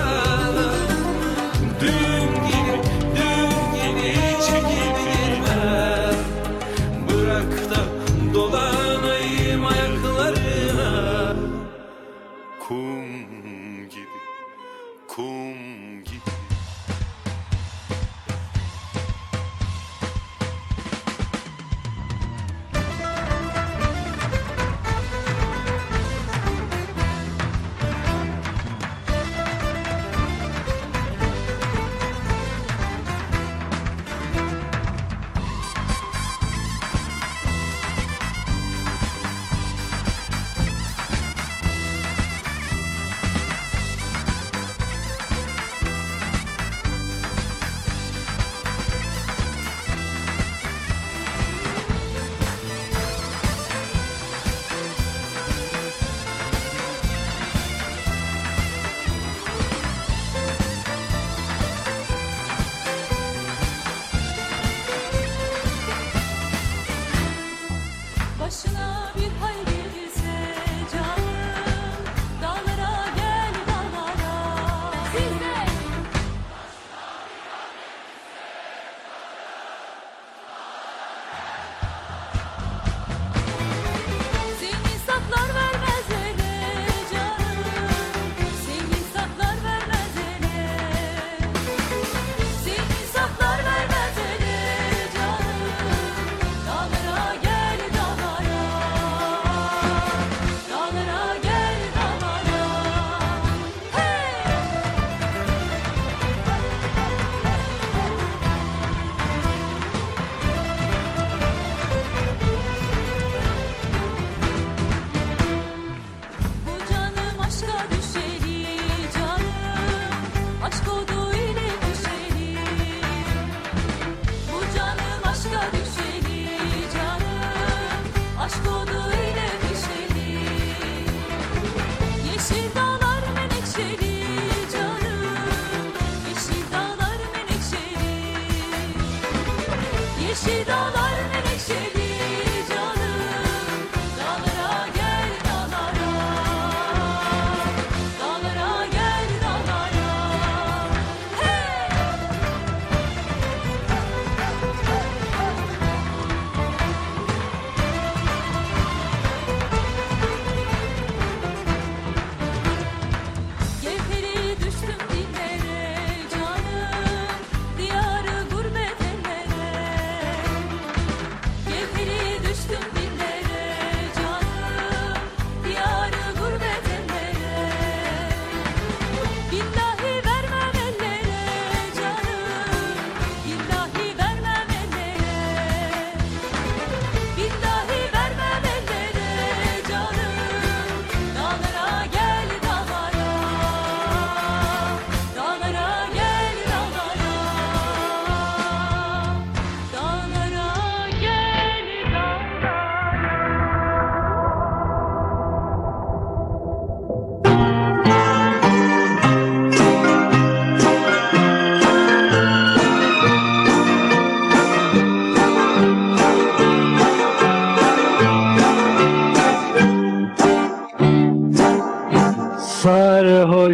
[1.80, 2.59] dün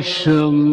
[0.07, 0.65] Hashem.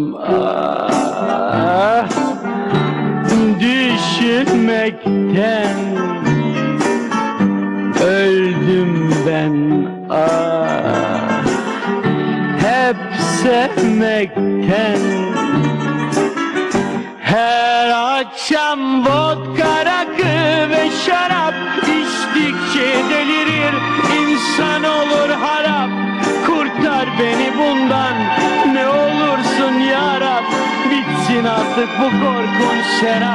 [33.04, 33.32] said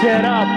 [0.00, 0.48] Serap,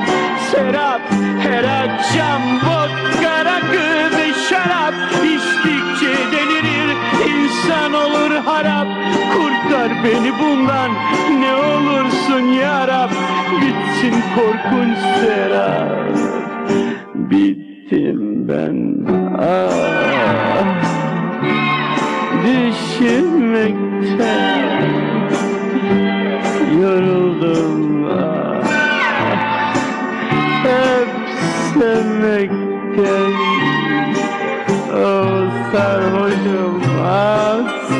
[0.52, 1.02] Serap
[1.44, 4.94] Her akşam vodkara kızı şarap.
[5.24, 6.90] İçtikçe delirir
[7.28, 8.88] insan olur harap.
[9.34, 10.92] Kurtar beni bundan
[11.40, 13.10] ne olursun yarab.
[13.62, 16.18] Bitsin korkunç Serap
[17.16, 18.78] Bittim ben.
[19.40, 20.84] Ah
[22.44, 24.63] Düşünmekten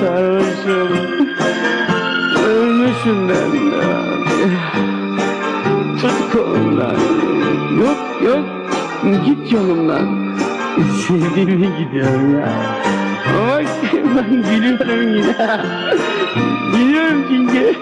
[0.04, 0.90] sarhoşum
[2.48, 4.52] Ölmüşüm ben de abi.
[6.02, 6.96] Tut kolumdan
[7.80, 8.46] Yok yok.
[9.26, 10.34] Git yolumdan.
[11.08, 12.50] Sevdiğime gidiyorum ya.
[13.38, 15.36] Bak ben gülüyorum yine.
[16.74, 17.76] Biliyorum çünkü.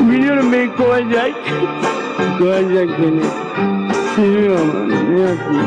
[0.00, 1.34] Biliyorum beni kovacak.
[2.38, 3.22] Kovacak beni.
[4.16, 5.66] Seviyorum ne yapayım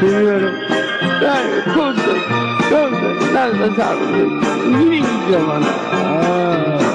[0.00, 0.65] Seviyorum.
[1.20, 2.00] 男人的痛苦
[2.68, 2.96] 痛苦
[3.32, 3.68] 男人的
[4.66, 6.85] 你以为你了啊。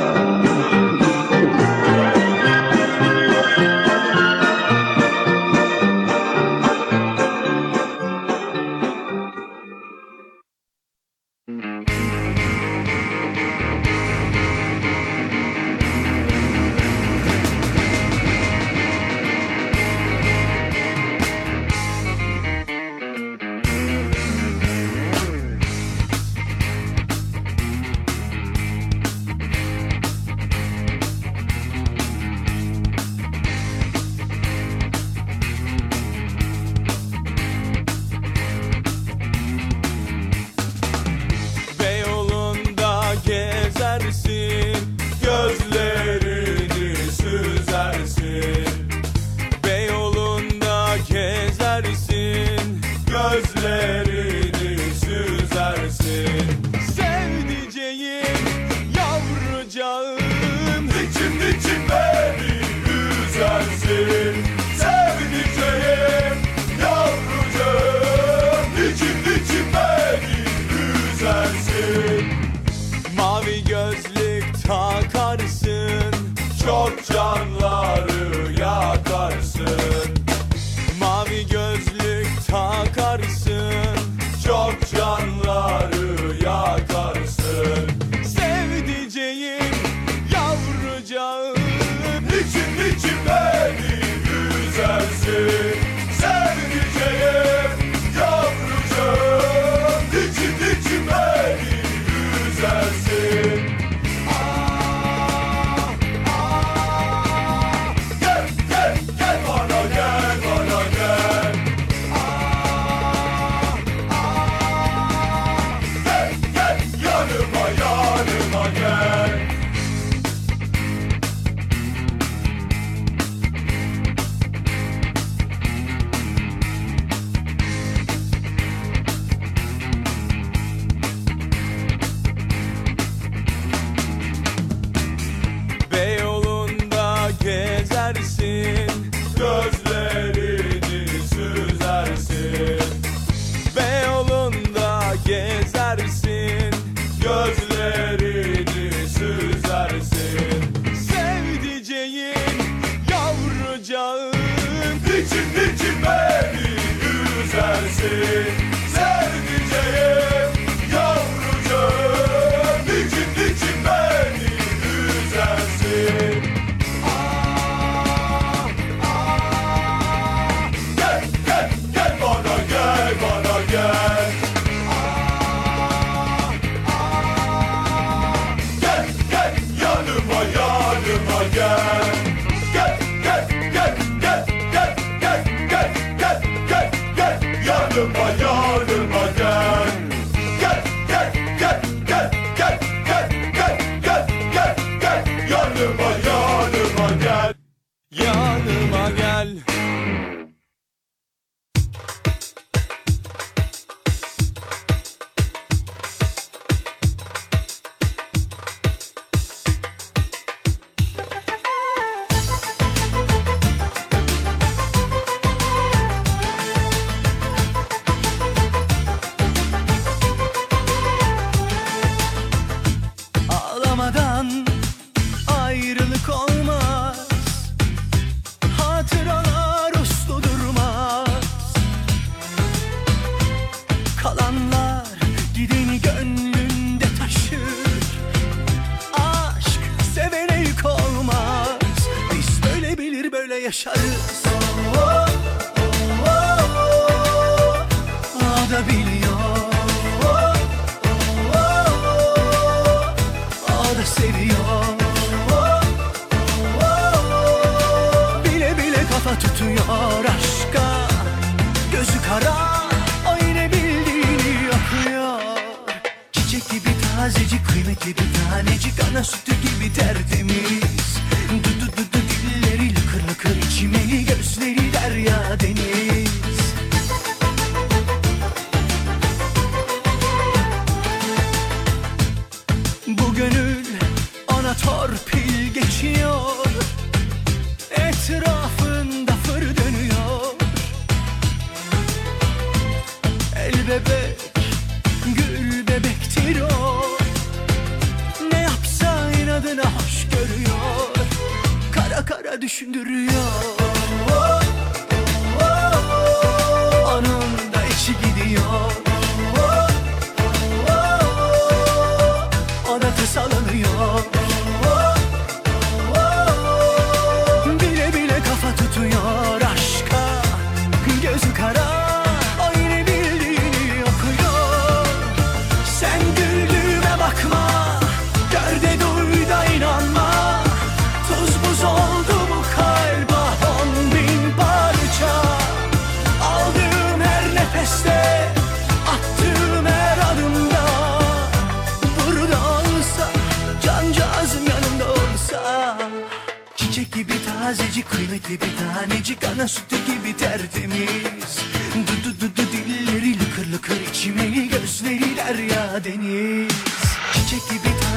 [313.15, 313.47] 至少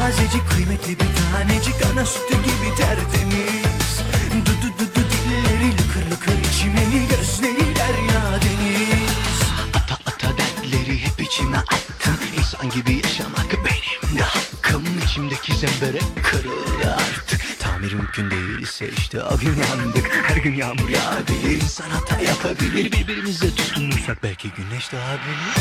[0.04, 4.00] Tazecik kıymetli bir tanecik Ana sütü gibi tertemiz.
[4.46, 9.40] Du du du du dilleri lıkır lıkır içimeni Gözleri derya deniz.
[9.74, 14.84] Ata ata dertleri hep içime attım İnsan gibi yaşamak benim de hakkım.
[15.04, 17.60] İçimdeki zembere kırıldı artık.
[17.60, 20.10] Tamir mümkün değilse işte o gün yandık.
[20.26, 22.92] Her gün yağmur yağabilir İnsan hata yapabilir.
[22.92, 25.54] Birbirimize tutkunursak belki güneş doğabilir.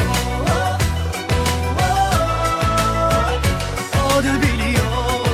[0.00, 1.15] oh, oh, oh
[4.24, 5.25] biliyor.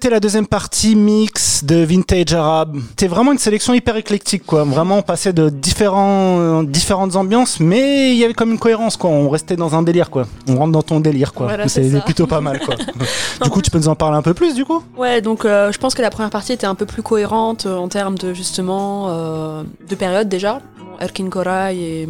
[0.00, 2.78] C'était la deuxième partie mix de Vintage Arabe.
[2.88, 4.64] C'était vraiment une sélection hyper éclectique, quoi.
[4.64, 8.96] Vraiment, on passait de différents, euh, différentes ambiances, mais il y avait comme une cohérence,
[8.96, 9.10] quoi.
[9.10, 10.26] On restait dans un délire, quoi.
[10.48, 11.48] On rentre dans ton délire, quoi.
[11.48, 12.76] Voilà, c'est plutôt pas mal, quoi.
[13.42, 14.82] du coup, tu peux nous en parler un peu plus, du coup?
[14.96, 17.76] Ouais, donc euh, je pense que la première partie était un peu plus cohérente euh,
[17.76, 20.62] en termes de justement de période déjà.
[20.98, 22.08] Erkin Koray et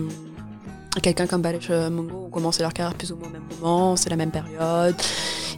[1.03, 3.97] quelqu'un comme Balesh euh, Mongo ont commencé leur carrière plus ou moins au même moment,
[3.97, 4.95] c'est la même période.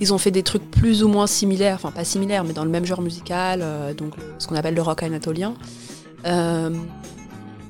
[0.01, 2.71] Ils ont fait des trucs plus ou moins similaires, enfin pas similaires, mais dans le
[2.71, 5.55] même genre musical, euh, donc ce qu'on appelle le rock anatolien.
[6.27, 6.71] Euh,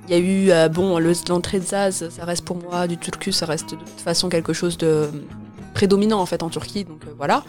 [0.08, 2.98] Il y a eu, euh, bon, le- l'entrée de Zaz, ça reste pour moi du
[2.98, 5.08] turku, ça reste de toute façon quelque chose de
[5.74, 7.44] prédominant en fait en Turquie, donc euh, voilà.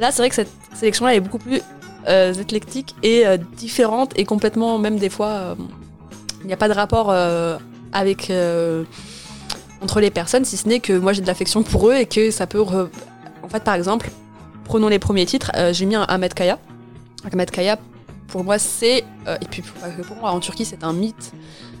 [0.00, 1.62] Là, c'est vrai que cette sélection-là est beaucoup plus
[2.08, 5.54] euh, éclectique et euh, différente et complètement, même des fois, euh,
[6.40, 7.56] il n'y a pas de rapport euh,
[7.92, 8.82] avec euh,
[9.82, 12.30] entre les personnes, si ce n'est que moi j'ai de l'affection pour eux et que
[12.30, 12.60] ça peut.
[12.60, 14.10] En fait, par exemple,
[14.64, 16.58] prenons les premiers titres, euh, j'ai mis un Ahmed Kaya.
[17.32, 17.78] Ahmed Kaya,
[18.28, 19.62] pour moi, c'est euh, et puis
[20.06, 21.32] pour moi, en Turquie, c'est un mythe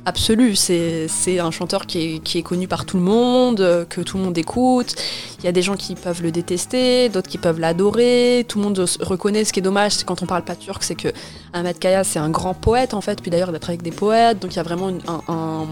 [0.04, 0.56] absolu.
[0.56, 4.18] C'est un chanteur qui est, qui est connu par tout le monde, euh, que tout
[4.18, 4.94] le monde écoute.
[5.38, 8.44] Il y a des gens qui peuvent le détester, d'autres qui peuvent l'adorer.
[8.48, 9.44] Tout le monde reconnaît.
[9.44, 11.08] Ce qui est dommage, c'est quand on parle pas turc, c'est que
[11.52, 13.22] Ahmed Kaya, c'est un grand poète en fait.
[13.22, 15.66] Puis d'ailleurs, il a travaillé avec des poètes, donc il y a vraiment un, un-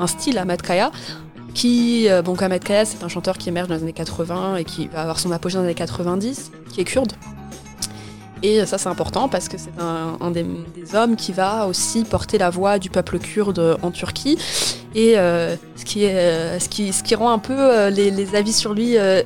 [0.00, 0.90] un style Ahmed Kaya.
[1.58, 4.86] Qui, euh, Ahmed Kaya, c'est un chanteur qui émerge dans les années 80 et qui
[4.86, 7.12] va avoir son apogée dans les années 90, qui est kurde.
[8.44, 12.04] Et ça, c'est important parce que c'est un, un des, des hommes qui va aussi
[12.04, 14.38] porter la voix du peuple kurde en Turquie.
[14.94, 18.36] Et euh, ce, qui est, euh, ce, qui, ce qui rend un peu les, les
[18.36, 19.22] avis sur lui euh,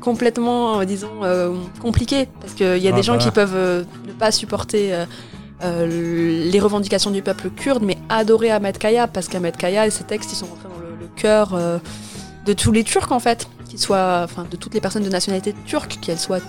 [0.00, 2.28] complètement, disons, euh, compliqués.
[2.40, 4.94] Parce qu'il y a Ah des gens qui peuvent ne pas supporter
[5.62, 9.06] les revendications du peuple kurde, mais adorer Ahmed Kaya.
[9.06, 10.85] Parce qu'Ahmed Kaya et ses textes, ils sont rentrés dans le
[11.16, 11.78] cœur euh,
[12.44, 13.48] de tous les Turcs, en fait.
[13.68, 16.40] Qu'ils soient, enfin, de toutes les personnes de nationalité turque, qu'elles soient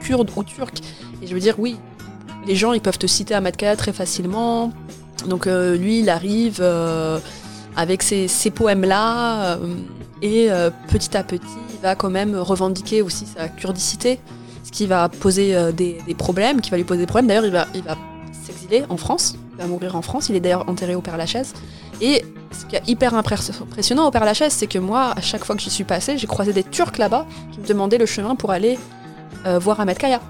[0.00, 0.80] kurdes ou turques.
[1.22, 1.76] Et je veux dire, oui,
[2.46, 4.72] les gens, ils peuvent te citer Ahmed Kaya très facilement.
[5.28, 7.18] Donc euh, lui, il arrive euh,
[7.76, 9.58] avec ces, poèmes-là,
[10.22, 10.48] et
[10.88, 14.20] petit à petit, il va quand même revendiquer aussi sa kurdicité,
[14.64, 17.26] ce qui va poser des, des problèmes, qui va lui poser des problèmes.
[17.26, 17.96] D'ailleurs, il va, il va
[18.32, 21.54] s'exiler en France, il va mourir en France, il est d'ailleurs enterré au Père Lachaise.
[22.00, 25.44] Et ce qui est hyper impress- impressionnant au Père Lachaise, c'est que moi, à chaque
[25.44, 28.34] fois que j'y suis passée, j'ai croisé des Turcs là-bas qui me demandaient le chemin
[28.36, 28.78] pour aller
[29.46, 30.20] euh, voir Ahmed Kaya.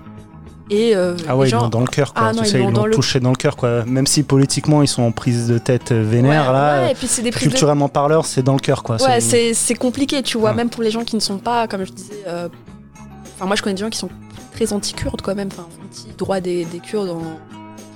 [0.72, 2.28] Et euh, Ah ouais, ils l'ont dans le cœur, quoi.
[2.28, 3.84] Ah non, ils ils dans l'ont le- touché dans le cœur, quoi.
[3.86, 6.94] Même si politiquement, ils sont en prise de tête euh, vénère, Ouais, là, ouais, et
[6.94, 8.96] puis c'est des prises de- culturellement parleur, c'est dans le cœur, quoi.
[9.02, 11.90] Ouais, c'est compliqué, tu vois, même pour les gens qui ne sont pas, comme je
[11.92, 12.22] disais.
[12.28, 12.48] euh,
[13.34, 14.10] Enfin, moi, je connais des gens qui sont
[14.54, 17.08] très anti-kurdes, quand même, enfin, anti-droit des, des Kurdes.
[17.10, 17.22] en-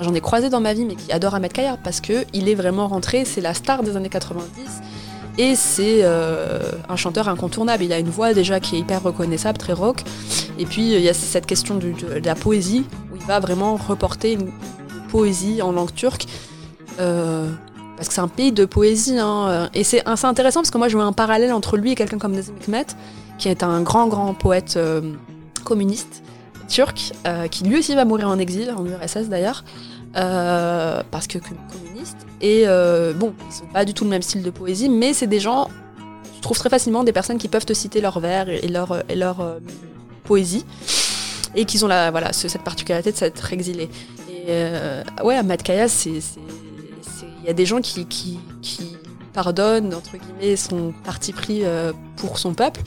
[0.01, 2.55] J'en ai croisé dans ma vie, mais qui adorent Ahmed Kaya parce que il est
[2.55, 4.49] vraiment rentré, c'est la star des années 90.
[5.37, 7.83] Et c'est euh, un chanteur incontournable.
[7.83, 10.03] Il a une voix déjà qui est hyper reconnaissable, très rock.
[10.59, 11.93] Et puis il y a cette question de,
[12.25, 14.53] la poésie, où il va vraiment reporter une
[15.09, 16.27] poésie en langue turque.
[17.01, 17.51] Euh,
[17.97, 19.19] parce que c'est un pays de poésie.
[19.19, 19.69] hein.
[19.75, 22.33] Et c'est intéressant parce que moi je vois un parallèle entre lui et quelqu'un comme
[22.33, 22.87] Nazım Hikmet,
[23.39, 25.01] qui est un grand, grand poète euh,
[25.65, 26.23] communiste
[26.69, 29.65] turc, euh, qui lui aussi va mourir en exil, en URSS d'ailleurs,
[30.17, 32.17] euh, parce que com- communiste.
[32.41, 35.27] Et euh, bon, ils sont pas du tout le même style de poésie, mais c'est
[35.27, 35.69] des gens,
[36.37, 39.15] je trouve très facilement des personnes qui peuvent te citer leurs vers et leur, et
[39.17, 39.59] leur
[40.25, 40.65] poésie,
[41.55, 43.89] et qui ont la, voilà, ce- cette particularité de s'être exilés.
[44.47, 44.53] Et
[45.25, 46.21] ouais, Ahmad Kaya, Il
[47.47, 48.97] y a des gens qui, qui, qui
[49.33, 51.63] pardonnent, entre guillemets, son parti pris
[52.17, 52.81] pour son peuple.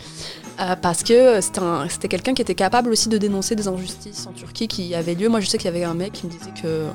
[0.60, 4.26] Euh, parce que c'était un- c'était quelqu'un qui était capable aussi de dénoncer des injustices
[4.28, 5.30] en Turquie qui avaient lieu.
[5.30, 6.86] Moi, je sais qu'il y avait un mec qui me disait que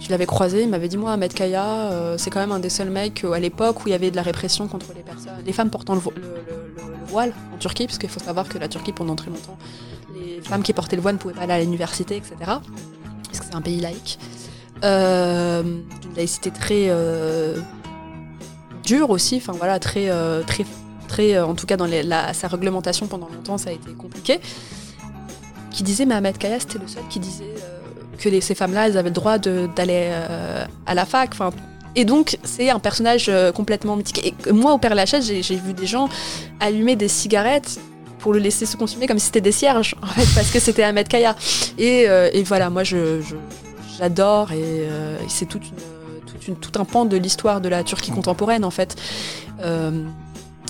[0.00, 2.70] je l'avais croisé, il m'avait dit moi, Ahmed Kaya, euh, c'est quand même un des
[2.70, 5.32] seuls mecs euh, à l'époque où il y avait de la répression contre les personnes,
[5.44, 8.48] les femmes portant le, le- le- le- le voile en Turquie, parce qu'il faut savoir
[8.48, 9.58] que la Turquie pendant très longtemps,
[10.14, 12.34] les femmes qui portaient le voile ne pouvaient pas aller à l'université, etc.
[12.38, 14.18] Parce que c'est un pays laïque,
[14.82, 15.62] euh,
[16.16, 17.58] laïcité très euh,
[18.82, 20.64] dure aussi, enfin voilà, très, euh, très,
[21.18, 21.88] euh, en tout cas dans
[22.32, 24.40] sa réglementation pendant longtemps, ça a été compliqué.
[25.70, 28.96] Qui disait, mais Ahmed Kaya, c'était le seul qui disait euh, que ces femmes-là, elles
[28.98, 31.30] avaient le droit d'aller euh, à la fac.
[31.32, 31.50] Enfin,
[31.94, 34.34] et donc, c'est un personnage complètement mythique.
[34.46, 36.08] Et moi, au Père Lachaise, j'ai vu des gens
[36.60, 37.78] allumer des cigarettes
[38.18, 40.82] pour le laisser se consumer comme si c'était des cierges, en fait, parce que c'était
[40.84, 41.34] Ahmed Kaya.
[41.78, 42.06] Et,
[42.44, 43.34] voilà, moi, je- je-
[43.98, 44.86] j'adore, et,
[45.28, 45.60] c'est tout
[46.78, 48.96] un pan de l'histoire de la Turquie contemporaine, en fait.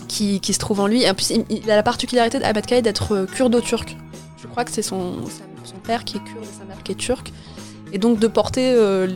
[0.09, 1.09] Qui, se trouve en lui.
[1.09, 3.97] En plus, il, a la particularité d'Ahmed Kaya d'être euh, kurdo-turc.
[4.41, 5.17] Je crois que c'est son,
[5.85, 7.33] père qui est kurde et sa mère qui est turque.
[7.93, 9.09] Et donc de porter euh,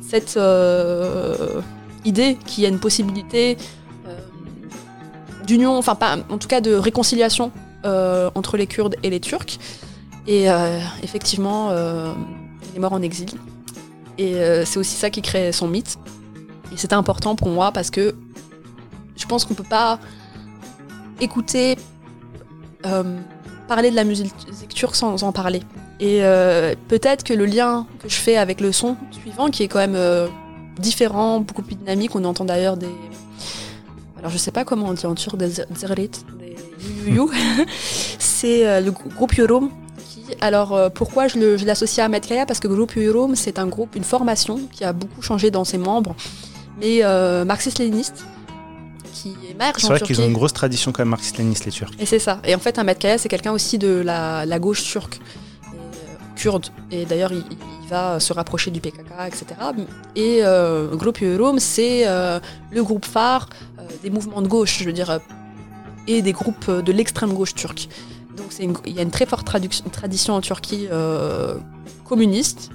[0.00, 1.60] cette euh,
[2.04, 3.56] idée qu'il y a une possibilité
[5.46, 7.50] d'union, enfin pas, en tout cas de réconciliation
[7.84, 9.58] entre les Kurdes et les Turcs.
[10.28, 10.46] Et
[11.02, 13.30] effectivement, il est mort en exil.
[14.18, 15.98] Et c'est aussi ça qui crée son mythe.
[16.72, 18.14] Et c'était important pour moi parce que
[19.16, 19.98] je pense qu'on peut pas
[21.22, 21.76] écouter,
[22.86, 23.18] euh,
[23.68, 24.32] parler de la musique
[24.74, 25.60] turque sans en parler.
[26.00, 29.68] Et euh, peut-être que le lien que je fais avec le son suivant, qui est
[29.68, 30.26] quand même euh,
[30.78, 32.88] différent, beaucoup plus dynamique, on entend d'ailleurs des.
[34.18, 36.56] Alors je sais pas comment on dit en turc, des zerrit, des
[37.10, 37.30] you
[38.18, 39.70] C'est euh, le grou- groupe Yorum.
[40.40, 43.94] Alors pourquoi je l'associe à Ahmed Kaya Parce que le groupe Yorum, c'est un groupe,
[43.96, 46.14] une formation qui a beaucoup changé dans ses membres,
[46.80, 48.24] mais euh, marxiste-léniniste,
[49.80, 51.92] C'est vrai qu'ils ont une grosse tradition quand même marxiste-léniniste, les Turcs.
[51.98, 52.40] Et c'est ça.
[52.44, 56.34] Et en fait, Ahmed Kaya, c'est quelqu'un aussi de la, la gauche turque, et, euh,
[56.36, 56.66] kurde.
[56.90, 57.44] Et d'ailleurs, il,
[57.82, 59.44] il va se rapprocher du PKK, etc.
[60.16, 62.40] Et euh, groupe c'est euh,
[62.70, 63.48] le groupe phare
[63.78, 65.20] euh, des mouvements de gauche, je veux dire,
[66.06, 67.88] et des groupes de l'extrême gauche turque.
[68.36, 69.46] Donc une- il y a une très forte
[69.92, 70.88] tradition en Turquie
[72.04, 72.70] communiste.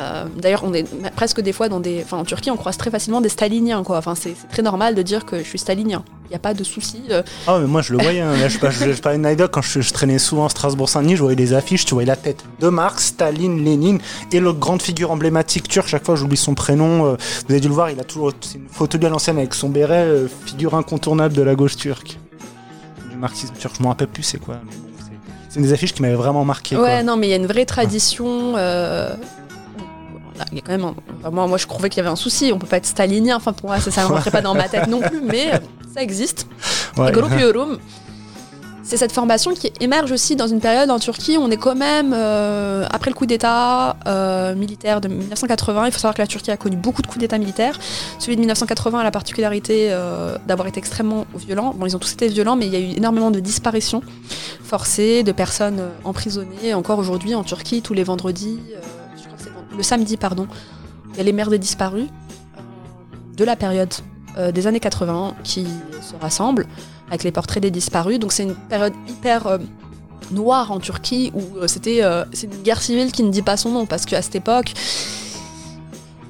[0.00, 0.84] Euh, D'ailleurs, on est
[1.14, 2.02] presque des fois dans des.
[2.02, 3.98] Enfin, en Turquie, on croise très facilement des staliniens, quoi.
[3.98, 6.02] Enfin, c'est très normal de dire que je suis stalinien.
[6.26, 7.02] Il n'y a pas de souci.
[7.10, 8.20] euh, Ah, mais moi je le voyais.
[8.20, 8.32] hein.
[8.36, 11.14] Là, je, je, je, je parlais de Naïda, quand je, je traînais souvent à Strasbourg-Saint-Denis,
[11.16, 14.00] je voyais les affiches, tu voyais la tête de Marx, Staline, Lénine
[14.32, 15.86] et l'autre grande figure emblématique turque.
[15.86, 17.04] Chaque fois, j'oublie son prénom.
[17.06, 17.16] euh,
[17.46, 18.32] vous avez dû le voir, il a toujours.
[18.40, 20.08] C'est une photo de l'ancienne avec son béret,
[20.46, 22.18] figure incontournable de la gauche turque.
[23.10, 24.56] Du marxisme turc, je m'en rappelle plus c'est quoi.
[25.50, 26.74] c'est- une des affiches qui m'avait vraiment marqué.
[26.74, 26.84] quoi.
[26.84, 28.54] Ouais, non, mais il y a une vraie tradition.
[30.50, 32.16] Il y a quand même un- enfin, moi, moi, je trouvais qu'il y avait un
[32.16, 32.50] souci.
[32.52, 33.36] On peut pas être stalinien.
[33.36, 35.58] Enfin, pour moi, ça, ne rentrait pas dans ma tête non plus, mais euh,
[35.94, 36.46] ça existe.
[36.96, 37.10] Ouais.
[37.10, 37.14] Et
[38.86, 41.74] c'est cette formation qui émerge aussi dans une période en Turquie où on est quand
[41.74, 46.26] même, euh, après le coup d'État euh, militaire de 1980, il faut savoir que la
[46.26, 47.78] Turquie a connu beaucoup de coups d'État militaires.
[48.18, 51.72] Celui de 1980 a la particularité euh, d'avoir été extrêmement violent.
[51.74, 54.02] Bon, ils ont tous été violents, mais il y a eu énormément de disparitions
[54.62, 56.74] forcées, de personnes emprisonnées.
[56.74, 58.58] Encore aujourd'hui, en Turquie, tous les vendredis,
[59.76, 60.46] le samedi, pardon,
[61.12, 62.06] il y a les mères des disparus
[63.36, 63.92] de la période
[64.38, 65.66] euh, des années 80 qui
[66.00, 66.66] se rassemblent
[67.08, 68.18] avec les portraits des disparus.
[68.18, 69.58] Donc c'est une période hyper euh,
[70.30, 72.00] noire en Turquie où euh, c'était
[72.32, 74.72] c'est une guerre civile qui ne dit pas son nom parce qu'à cette époque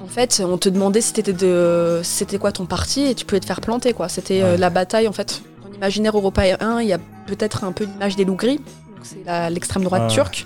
[0.03, 3.39] en fait on te demandait si t'étais de c'était quoi ton parti et tu pouvais
[3.39, 4.09] te faire planter quoi.
[4.09, 4.57] C'était Ouais.
[4.57, 8.25] la bataille en fait dans l'imaginaire européen il y a peut-être un peu l'image des
[8.25, 8.59] loups gris
[9.03, 10.07] c'est l'extrême droite Ouais.
[10.13, 10.45] turque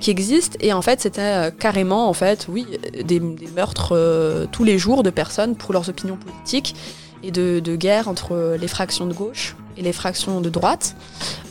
[0.00, 2.66] qui existe et en fait c'était euh, carrément en fait oui
[3.04, 6.74] des, meurtres euh, tous les jours de personnes pour leurs opinions politiques
[7.22, 10.96] et de, guerre entre les fractions de gauche et les fractions de droite.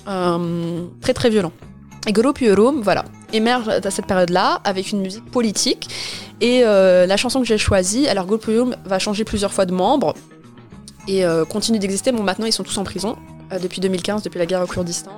[0.07, 1.51] Euh, très très violent.
[2.07, 2.39] Et Groupe
[2.81, 5.87] voilà émerge à cette période-là avec une musique politique.
[6.41, 8.49] Et la chanson que j'ai choisie alors Groupe
[8.83, 10.15] va changer plusieurs fois de membres
[11.07, 12.11] et continue d'exister.
[12.11, 13.15] Bon maintenant ils sont tous en prison
[13.61, 15.11] depuis 2015 depuis la guerre au Kurdistan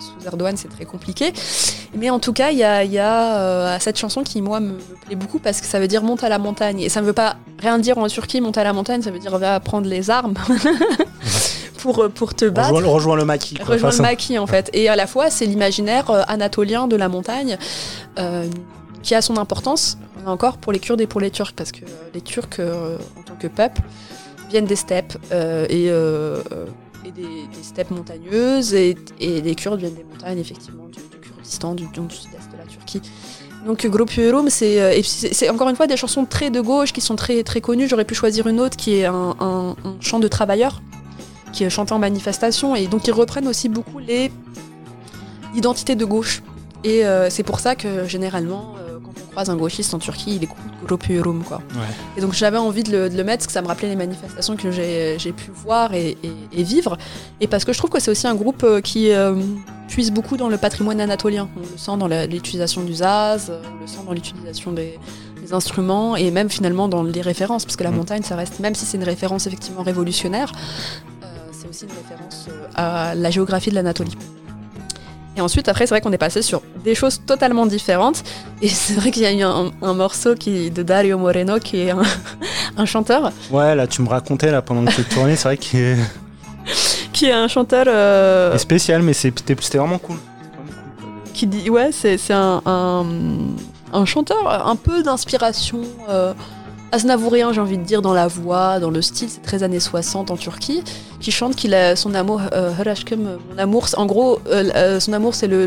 [0.00, 1.32] sous Erdogan c'est très compliqué
[1.94, 4.60] mais en tout cas, il y a, il y a, euh, cette chanson qui, moi,
[4.60, 6.80] me, me plaît beaucoup parce que ça veut dire monte à la montagne.
[6.80, 9.18] Et ça ne veut pas rien dire en Turquie, monte à la montagne, ça veut
[9.18, 10.34] dire va prendre les armes
[11.78, 12.72] pour, euh, pour te battre.
[12.72, 13.54] Rejoins, rejoins le maquis.
[13.54, 13.74] quoi.
[13.74, 14.70] Rejoins le maquis en fait.
[14.72, 17.58] Et à la fois, c'est l'imaginaire euh, anatolien de la montagne
[18.18, 18.46] euh,
[19.02, 21.54] qui a son importance, encore, pour les Kurdes et pour les Turcs.
[21.56, 23.80] Parce que euh, les Turcs, euh, en tant que peuple,
[24.50, 25.90] viennent des steppes euh, et,
[27.12, 28.74] des, steppes montagneuses.
[28.74, 33.02] Et, et les Kurdes viennent des montagnes, effectivement, du, Kurdistan, du, sud-est de la Turquie.
[33.66, 37.42] Donc Groupe euh, c'est encore une fois des chansons très de gauche qui sont très
[37.42, 37.88] très connues.
[37.88, 40.80] J'aurais pu choisir une autre qui est un, chant de travailleurs
[41.52, 44.30] qui est chanté en manifestation et donc ils reprennent aussi beaucoup les
[45.54, 46.42] identités de gauche.
[46.84, 48.87] Et euh, c'est pour ça que généralement, euh,
[49.38, 51.58] croise un gauchiste en Turquie, il écoute Groupe Yorum quoi.
[51.74, 51.82] Ouais.
[52.16, 53.94] Et donc j'avais envie de le, de le mettre parce que ça me rappelait les
[53.94, 56.98] manifestations que j'ai pu voir et, et- et vivre.
[57.40, 59.36] Et parce que je trouve que c'est aussi un groupe euh, qui euh,
[59.86, 61.48] puise beaucoup dans le patrimoine anatolien.
[61.56, 64.98] On le sent dans l'utilisation du zaz, euh, on le sent dans l'utilisation des,
[65.40, 67.64] des instruments et même finalement dans les références.
[67.64, 67.96] Parce que la Mm.
[67.96, 70.50] montagne, ça reste, même si c'est une référence effectivement révolutionnaire,
[71.22, 74.16] euh, c'est aussi une référence à la géographie de l'Anatolie.
[75.38, 78.24] Et ensuite, après, c'est vrai qu'on est passé sur des choses totalement différentes.
[78.60, 81.82] Et c'est vrai qu'il y a eu un, un morceau qui, de Dario Moreno, qui
[81.82, 82.02] est un,
[82.76, 85.78] un chanteur, Ouais, là, tu me racontais là pendant que tu tournais, c'est vrai qu'il
[85.80, 85.96] est
[87.12, 90.16] qui est un chanteur euh, est spécial, mais c'était vraiment cool.
[91.34, 93.06] Qui dit, ouais, c'est c'est un, un,
[93.92, 96.34] un chanteur un peu d'inspiration euh,
[96.92, 100.30] aznavourien, j'ai envie de dire, dans la voix, dans le style, c'est très années 60
[100.30, 100.82] en Turquie,
[101.20, 102.72] qui chante qu'il a son amour, euh,
[103.16, 105.66] mon amour, en gros, euh, euh, son amour c'est le,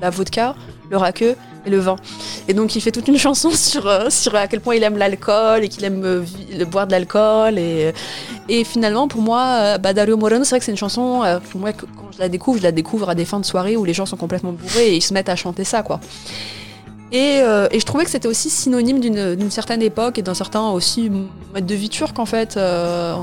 [0.00, 0.54] la vodka,
[0.90, 1.36] le raqueux
[1.66, 1.96] et le vin.
[2.48, 4.96] Et donc il fait toute une chanson sur, euh, sur à quel point il aime
[4.96, 6.24] l'alcool et qu'il aime
[6.70, 7.58] boire de l'alcool.
[7.58, 7.92] Et,
[8.48, 11.22] et finalement, pour moi, euh, bah, Dario Moreno, c'est vrai que c'est une chanson,
[11.52, 13.84] que moi, quand je la découvre, je la découvre à des fins de soirée où
[13.84, 16.00] les gens sont complètement bourrés et ils se mettent à chanter ça, quoi.
[17.10, 20.68] Et, euh, et je trouvais que c'était aussi synonyme d'une certaine époque et d'un certain
[20.68, 23.14] aussi mode de vie turc, en fait, euh,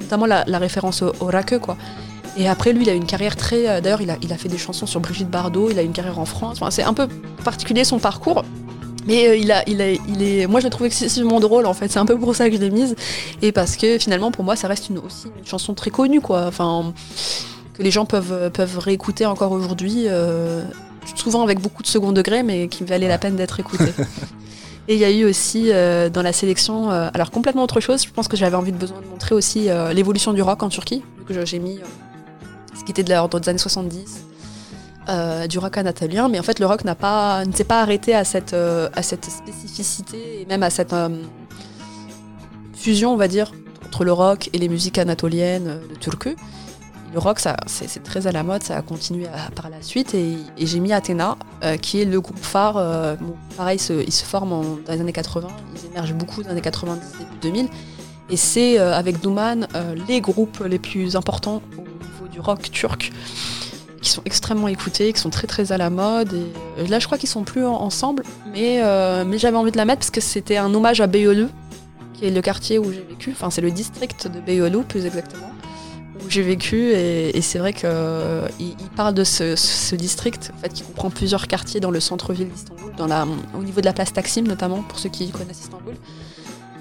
[0.00, 1.76] notamment la, référence au, au raque, quoi.
[2.36, 3.68] Et après, lui, il a une carrière très.
[3.68, 6.24] euh, D'ailleurs, il a, fait des chansons sur Brigitte Bardot, il a une carrière en
[6.24, 6.58] France.
[6.60, 7.08] Enfin, c'est un peu
[7.44, 8.44] particulier son parcours.
[9.06, 11.88] Mais il a, il est, moi, je l'ai trouvé excessivement drôle, en fait.
[11.90, 12.94] C'est un peu pour ça que je l'ai mise.
[13.42, 16.44] Et parce que finalement, pour moi, ça reste une, aussi une chanson très connue, quoi.
[16.46, 16.92] Enfin,
[17.74, 20.06] que les gens peuvent, peuvent réécouter encore aujourd'hui.
[21.14, 23.92] Souvent avec beaucoup de second degré, mais qui valait la peine d'être écoutée.
[24.88, 28.02] Et il y a eu aussi euh, dans la sélection, euh, alors complètement autre chose,
[28.04, 30.68] je pense que j'avais envie de besoin de montrer aussi euh, l'évolution du rock en
[30.68, 31.78] Turquie, que j'ai mis
[32.76, 34.24] ce qui était de l'ordre des années 70,
[35.08, 38.14] euh, du rock anatolien, mais en fait le rock n'a pas, ne s'est pas arrêté
[38.14, 40.94] à cette, à cette spécificité et même à cette
[42.74, 43.52] fusion, on va dire,
[43.86, 46.34] entre le rock et les musiques anatoliennes de turku.
[47.12, 49.26] Le rock, c'est, très à la mode, ça a continué
[49.56, 50.14] par la suite.
[50.14, 52.76] Et, j'ai mis Athena, euh, qui est le groupe phare.
[52.76, 53.16] euh,
[53.56, 56.60] pareil, ils se, forment en- dans les années 80, ils émergent beaucoup dans les années
[56.60, 57.68] 90, début 2000.
[58.30, 59.66] Et c'est euh, avec Duman
[60.06, 63.10] les groupes les plus importants au niveau du rock turc,
[64.00, 66.32] qui sont extrêmement écoutés, qui sont très très à la mode.
[66.88, 68.22] Là, je crois qu'ils sont plus en- ensemble,
[68.52, 68.80] mais,
[69.26, 71.48] mais j'avais envie de la mettre parce que c'était un hommage à Beyoğlu,
[72.14, 73.32] qui est le quartier où j'ai vécu.
[73.32, 75.50] Enfin, c'est le district de Beyoğlu, plus exactement
[76.30, 77.90] où j'ai vécu et, et c'est vrai qu'il
[78.60, 82.48] il parle de ce, ce district en fait, qui comprend plusieurs quartiers dans le centre-ville
[82.48, 83.26] d'Istanbul, dans la,
[83.58, 85.94] au niveau de la place Taksim notamment, pour ceux qui connaissent Istanbul.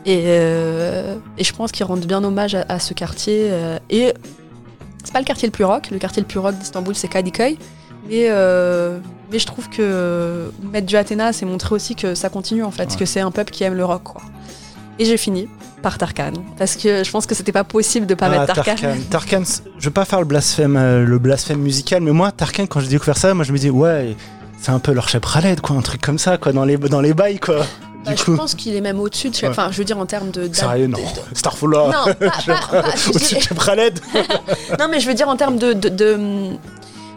[0.05, 3.47] Et, euh, et je pense qu'il rend bien hommage à, à ce quartier.
[3.49, 4.13] euh, et
[5.03, 7.57] c'est pas le quartier le plus rock, le quartier le plus rock d'Istanbul c'est Kadıköy.
[8.07, 8.99] Mais, euh,
[9.31, 12.89] mais je trouve que mettre du Athéna, c'est montrer aussi que ça continue en fait,
[12.91, 12.95] Ouais.
[12.97, 14.03] que c'est un peuple qui aime le rock.
[14.03, 14.21] Quoi.
[14.99, 15.47] Et j'ai fini
[15.81, 18.75] par Tarkan, parce que je pense que c'était pas possible de pas Ah, mettre Tarkan.
[19.09, 19.43] Tarkan.
[19.77, 22.89] Je veux pas faire le blasphème, euh, le blasphème musical, mais moi, Tarkan, quand j'ai
[22.89, 24.15] découvert ça, moi je me dis, ouais,
[24.61, 26.99] c'est un peu leur chef Khaled, quoi, un truc comme ça, quoi, dans les, dans
[26.99, 27.65] les bails, quoi.
[28.05, 29.35] Bah, je pense qu'il est même au-dessus de.
[29.37, 29.47] Ouais.
[29.49, 30.49] Enfin, je veux dire en termes de.
[30.53, 30.97] sérieux, non.
[30.97, 31.67] de- de-.
[31.91, 33.99] Non, pas, pas- pas- je Au-dessus de dis- chef Khaled.
[34.79, 35.73] non, mais je veux dire en termes de.
[35.73, 36.19] de- de-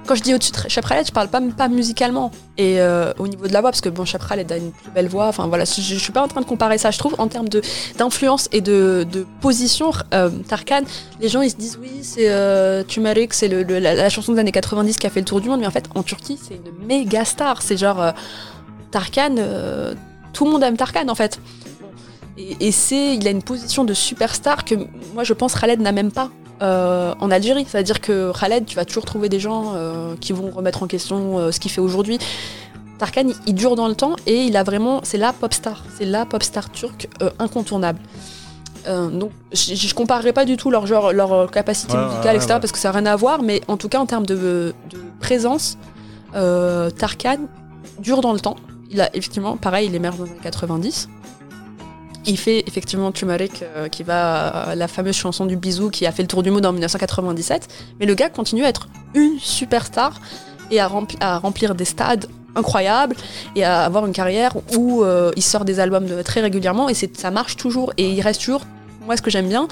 [0.07, 2.31] quand je dis au-dessus de Chef Khaled, je parle pas, pas musicalement.
[2.59, 5.29] Et euh, au niveau de la voix, parce que bon, a une plus belle voix.
[5.29, 6.91] Enfin voilà, je, je suis pas en train de comparer ça.
[6.91, 7.49] Je trouve en termes
[7.97, 10.83] d'influence et de, de position, euh, Tarkan,
[11.21, 14.97] les gens ils se disent oui, c'est euh, Turmeric, c'est la, chanson des années 90
[14.97, 15.61] qui a fait le tour du monde.
[15.61, 17.63] Mais en fait, en Turquie, c'est une méga star.
[17.63, 18.13] C'est genre euh,
[18.91, 19.37] Tarkan,
[20.33, 21.39] tout le monde aime Tarkan en fait.
[22.37, 24.75] Et, et c'est, il a une position de superstar que
[25.15, 26.31] moi je pense Khaled n'a même pas
[26.63, 27.67] euh, en Algérie.
[27.69, 31.39] C'est-à-dire que Khaled, tu vas toujours trouver des gens euh, qui vont remettre en question
[31.39, 32.19] euh, ce qu'il fait aujourd'hui.
[32.99, 35.85] Tarkan, il, il dure dans le temps et il a vraiment, c'est la pop star,
[35.99, 37.09] c'est la pop star turque
[37.39, 37.99] incontournable.
[38.87, 42.55] Donc, je, je comparerai pas du tout leur genre, leur capacité Ouais, musicale, ouais, etc.
[42.55, 42.61] ouais.
[42.61, 44.99] Parce que ça n'a rien à voir, mais en tout cas en termes de, de
[45.21, 45.79] présence,
[46.33, 47.39] Tarkan
[48.01, 48.57] dure dans le temps.
[48.91, 51.09] Il a effectivement, pareil, il émerge dans les années 90.
[52.27, 56.23] Il fait effectivement Turmeric, euh, qui va la fameuse chanson du bisou qui a fait
[56.23, 57.69] le tour du monde en 1997.
[57.99, 60.21] Mais le gars continue à être une superstar
[60.71, 63.17] et à, rempli- à remplir des stades incroyables
[63.57, 67.31] et à avoir une carrière où euh, il sort des albums très régulièrement et ça
[67.31, 68.63] marche toujours et il reste toujours.
[69.05, 69.67] Moi, ce que j'aime bien,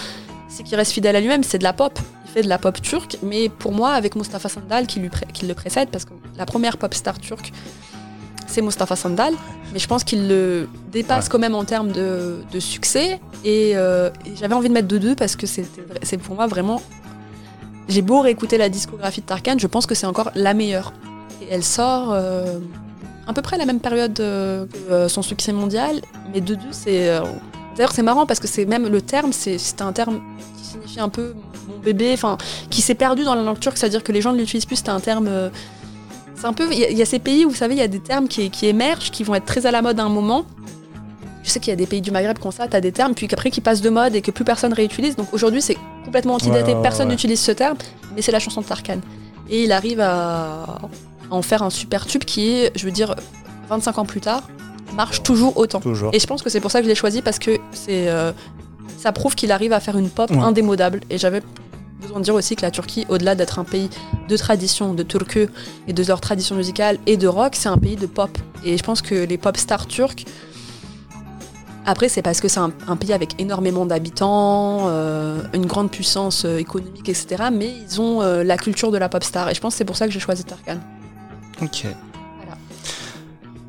[0.48, 1.44] c'est qu'il reste fidèle à lui-même.
[1.44, 1.98] C'est de la pop.
[2.26, 5.00] Il fait de la pop turque, mais pour moi, avec Mustafa Sandal qui,
[5.32, 7.52] qui le précède, parce que la première pop star turque,
[8.50, 9.34] c'est Mustafa Sandal,
[9.72, 13.20] mais je pense qu'il le dépasse quand même en termes de, de succès.
[13.44, 16.82] Et, euh, et j'avais envie de mettre de deux parce que c'est pour moi vraiment.
[17.88, 20.92] J'ai beau réécouter la discographie de Tarkan, je pense que c'est encore la meilleure.
[21.42, 22.58] Et elle sort euh,
[23.26, 26.00] à peu près à la même période euh, que euh, son succès mondial,
[26.32, 27.20] mais de deux, c'est.
[27.76, 30.20] D'ailleurs, c'est marrant parce que c'est même le terme, c'est c'est un terme
[30.58, 31.34] qui signifie un peu
[31.68, 32.36] mon bébé, enfin,
[32.68, 34.88] qui s'est perdu dans la langue turque, c'est-à-dire que les gens ne l'utilisent plus, c'est
[34.88, 35.50] un terme.
[36.40, 36.66] C'est un peu.
[36.72, 38.00] Il y, a- il y a ces pays où, vous savez, il y a des
[38.00, 40.44] termes qui, qui émergent, qui vont être très à la mode à un moment.
[41.42, 43.26] Je sais qu'il y a des pays du Maghreb comme ça, t'as des termes, puis
[43.26, 45.16] qu'après qui passent de mode et que plus personne réutilise.
[45.16, 47.76] Donc aujourd'hui, c'est complètement antidaté, Ouais, personne n'utilise ce terme,
[48.14, 48.98] mais c'est la chanson de Tarkan.
[49.48, 50.78] Et il arrive à, à
[51.30, 53.14] en faire un super tube qui est, je veux dire,
[53.70, 54.42] 25 ans plus tard,
[54.94, 55.80] marche toujours autant.
[55.80, 56.10] Toujours.
[56.12, 58.32] Et je pense que c'est pour ça que je l'ai choisi parce que c'est, euh,
[58.98, 60.38] ça prouve qu'il arrive à faire une pop Ouais.
[60.38, 61.00] indémodable.
[61.08, 61.42] Et j'avais
[62.00, 63.88] besoin de dire aussi que la Turquie, au-delà d'être un pays
[64.28, 65.48] de tradition, de turku
[65.86, 68.30] et de leur tradition musicale et de rock, c'est un pays de pop.
[68.64, 70.24] Et je pense que les pop stars turcs,
[71.86, 76.44] après c'est parce que c'est un, un pays avec énormément d'habitants, euh, une grande puissance
[76.44, 77.44] euh, économique, etc.
[77.52, 79.48] Mais ils ont euh, la culture de la pop star.
[79.48, 80.78] Et je pense que c'est pour ça que j'ai choisi Tarkan.
[81.62, 81.86] Ok.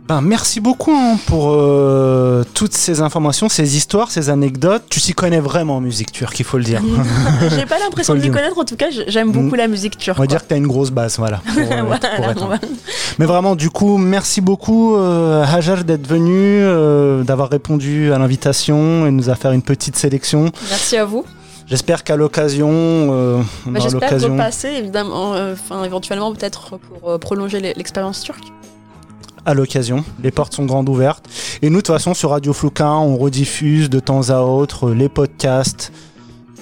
[0.07, 4.83] Ben, merci beaucoup hein, pour euh, toutes ces informations, ces histoires, ces anecdotes.
[4.89, 6.81] Tu s'y connais vraiment en musique turque, il faut le dire.
[7.57, 10.17] J'ai pas l'impression de m'y connaître, en tout cas, j'aime beaucoup la musique turque.
[10.17, 10.35] On va quoi.
[10.35, 11.37] dire que tu as une grosse base, voilà.
[11.53, 12.57] pour, euh, Voilà, pour être- on va-
[13.19, 19.05] Mais vraiment, du coup, merci beaucoup, euh, Hajar, d'être venu, euh, d'avoir répondu à l'invitation
[19.07, 20.51] et nous a fait une petite sélection.
[20.69, 21.23] Merci à vous.
[21.67, 24.31] J'espère qu'à l'occasion, euh, on Bah, aura J'espère l'occasion.
[24.33, 25.55] repasser, évidemment, euh,
[25.85, 28.43] éventuellement, peut-être pour euh, prolonger l'e- l'expérience turque.
[29.45, 30.03] À l'occasion.
[30.21, 31.27] Les portes sont grandes ouvertes.
[31.61, 35.09] Et nous, de toute façon, sur Radio Flouquin, on rediffuse de temps à autre les
[35.09, 35.91] podcasts,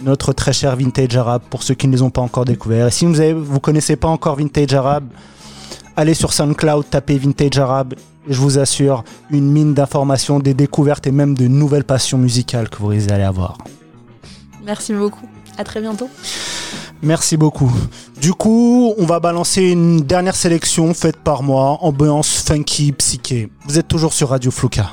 [0.03, 2.87] notre très cher Vintage Arabe, pour ceux qui ne les ont pas encore découverts.
[2.87, 5.07] Et si vous ne vous connaissez pas encore Vintage Arabe,
[5.95, 7.95] allez sur SoundCloud, tapez Vintage Arabe.
[8.27, 12.69] Et je vous assure, une mine d'informations, des découvertes et même de nouvelles passions musicales
[12.69, 13.57] que vous allez avoir.
[14.63, 15.27] Merci beaucoup.
[15.57, 16.09] À très bientôt.
[17.01, 17.71] Merci beaucoup.
[18.21, 23.49] Du coup, on va balancer une dernière sélection faite par moi, ambiance funky, psyché.
[23.65, 24.91] Vous êtes toujours sur Radio Flouka.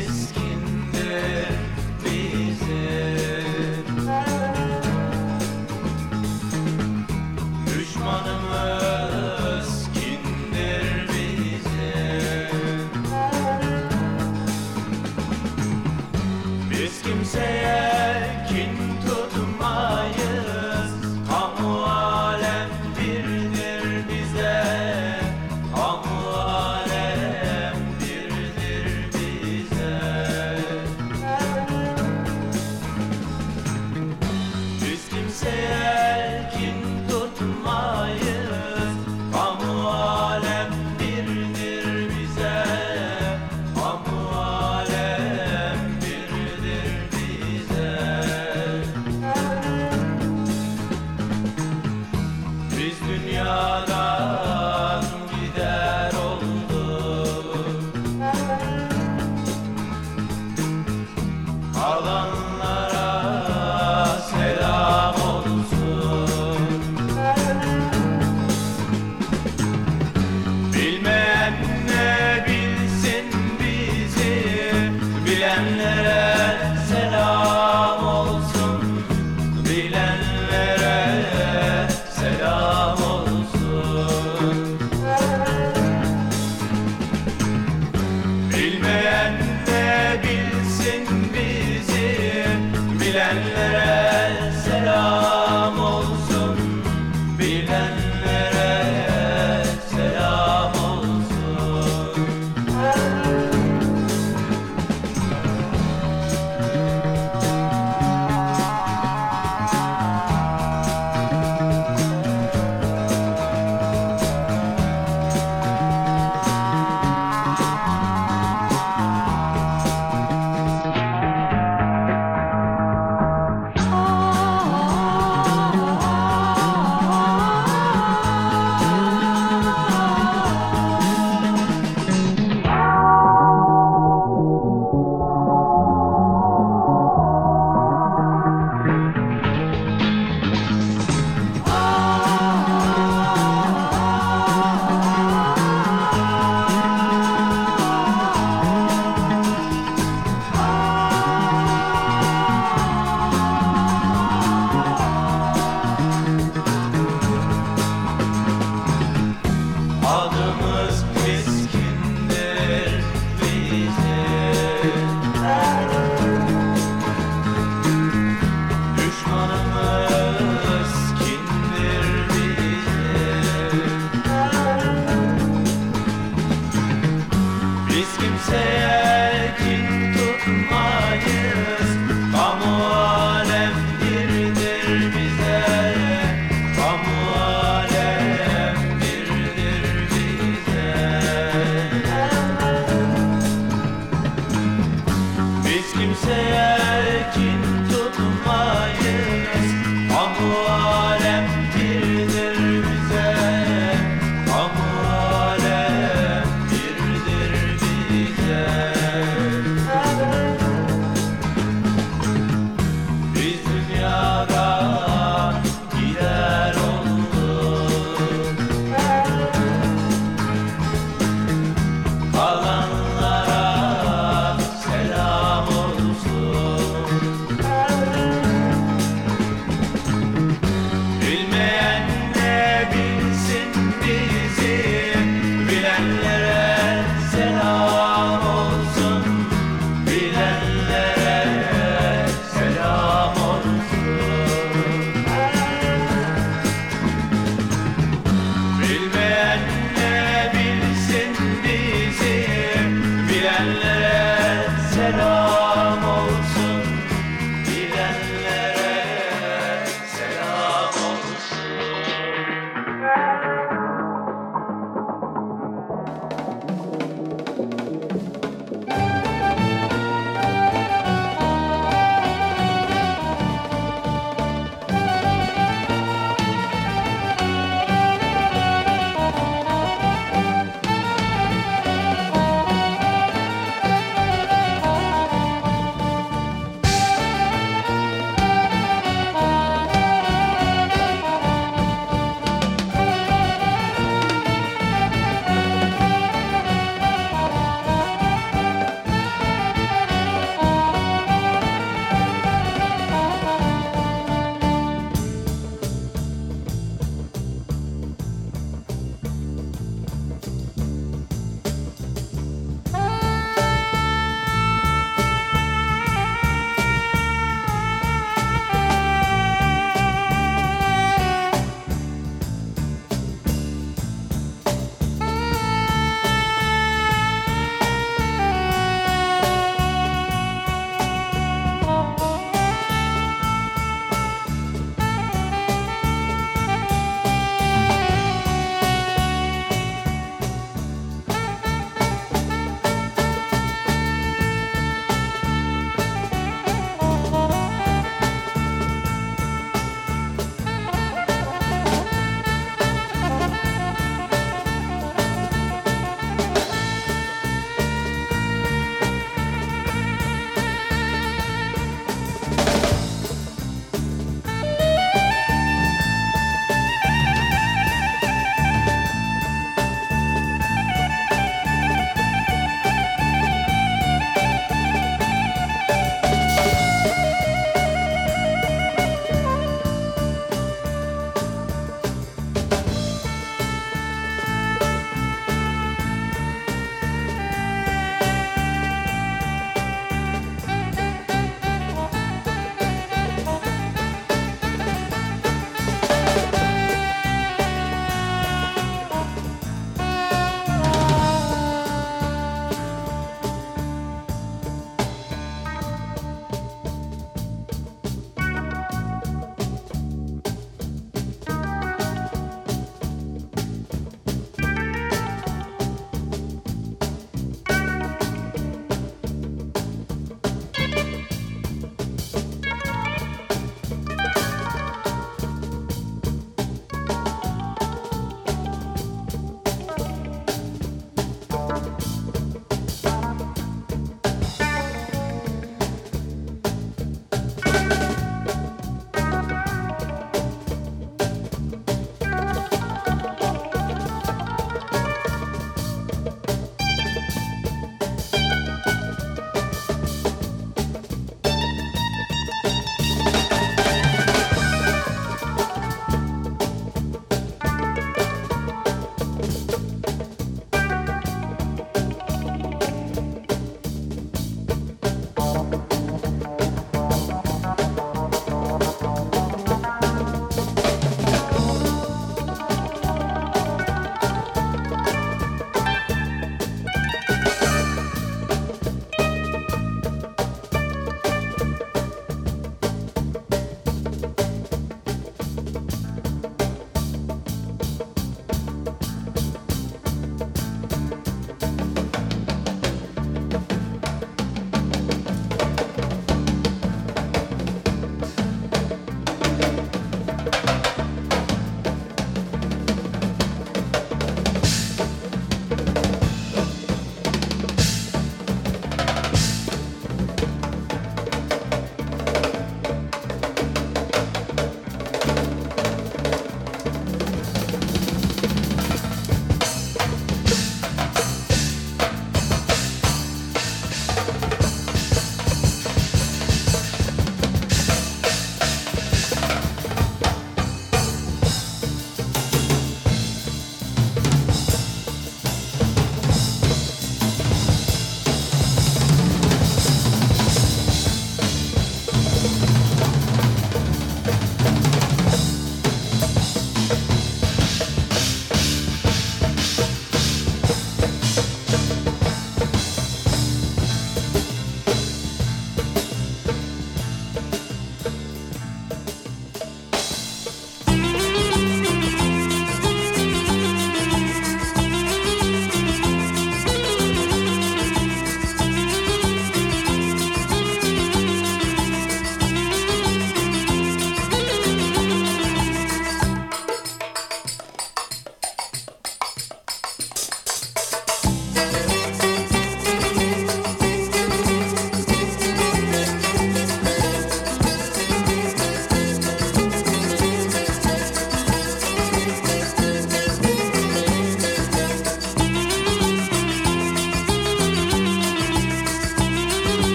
[0.00, 0.39] risk.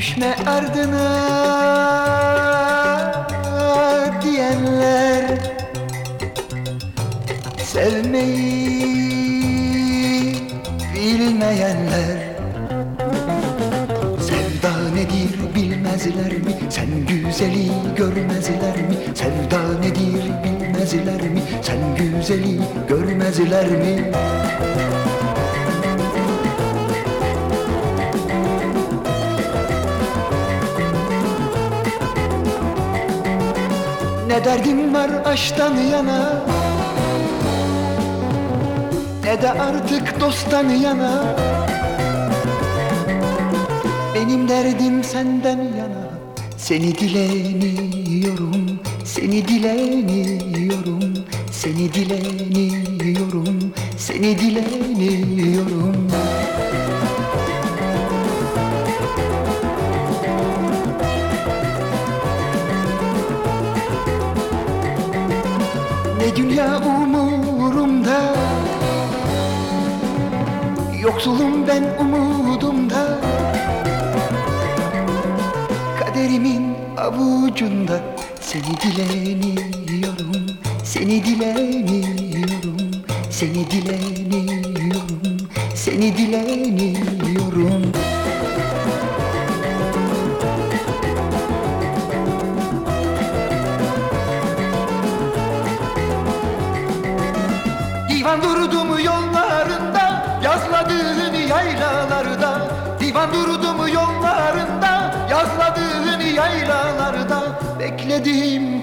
[0.00, 1.06] Düşme ardına
[4.22, 5.24] diyenler
[7.64, 8.76] Sevmeyi
[10.94, 12.18] bilmeyenler
[14.20, 16.54] Sevda nedir bilmezler mi?
[16.70, 18.96] Sen güzeli görmezler mi?
[19.14, 21.42] Sevda nedir bilmezler mi?
[21.62, 24.10] Sen güzeli görmezler mi?
[34.44, 36.42] Derdim var aşktan yana.
[39.24, 41.36] Ne de artık dosttan yana.
[44.14, 46.10] Benim derdim senden yana.
[46.56, 51.14] Seni dileniyorum Seni dileniyorum
[51.52, 54.59] Seni dileniyorum Seni dileniyorum
[77.60, 78.00] avucunda.
[78.40, 80.46] Seni dileniyorum
[80.84, 82.90] Seni dileniyorum
[83.30, 84.09] Seni dileniyorum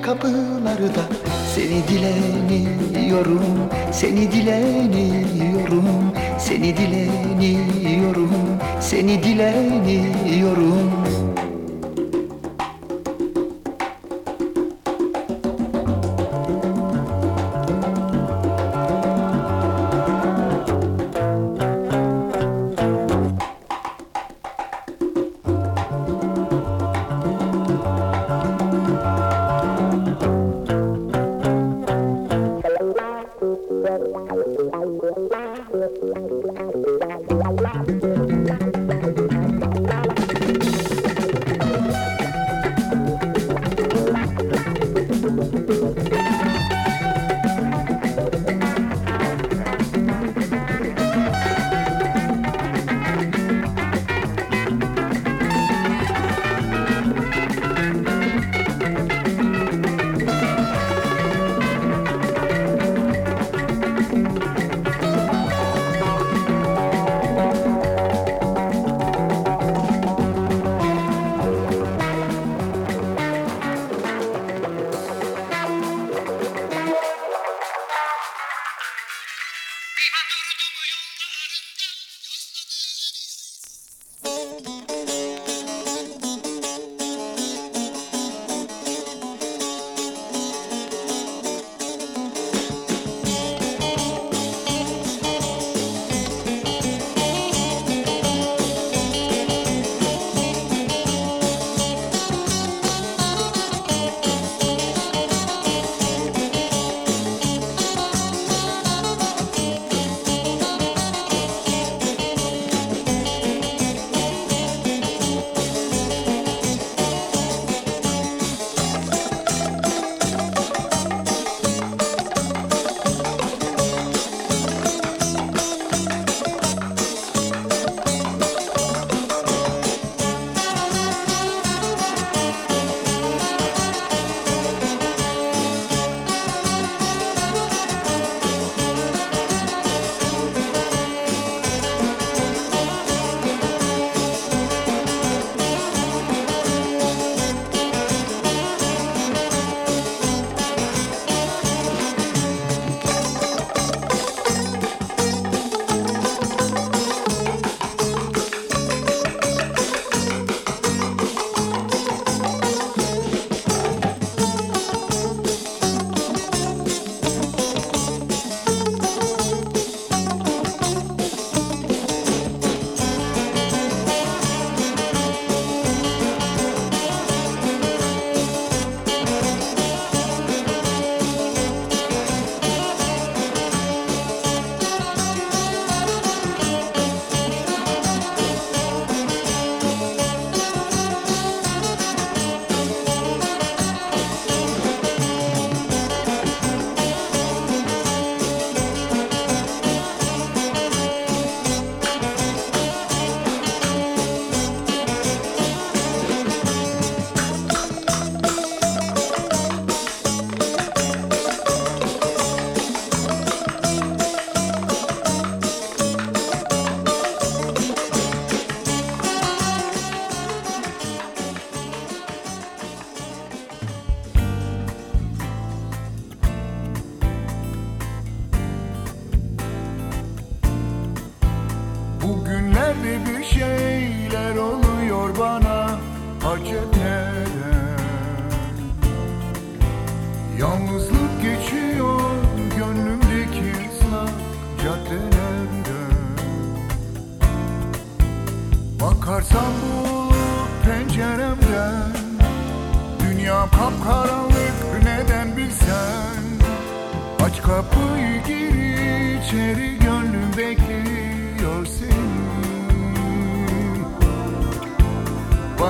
[0.08, 1.04] kapılarda
[1.56, 3.44] Seni dileniyorum
[3.92, 5.86] Seni dileniyorum
[6.40, 8.32] Seni dileniyorum
[8.80, 10.97] Seni dileniyorum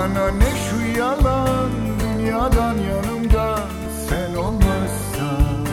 [0.07, 1.69] Bana ne şu yalan
[1.99, 3.59] dünyadan yanımda
[4.09, 5.65] sen olmazsan.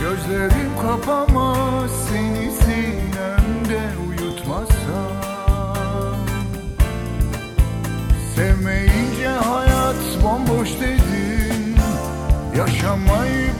[0.00, 5.12] Gözlerim kapamaz seni sinemde uyutmazsan
[8.34, 11.76] Sevmeyince hayat bomboş dedin
[12.56, 13.50] Yaşamayı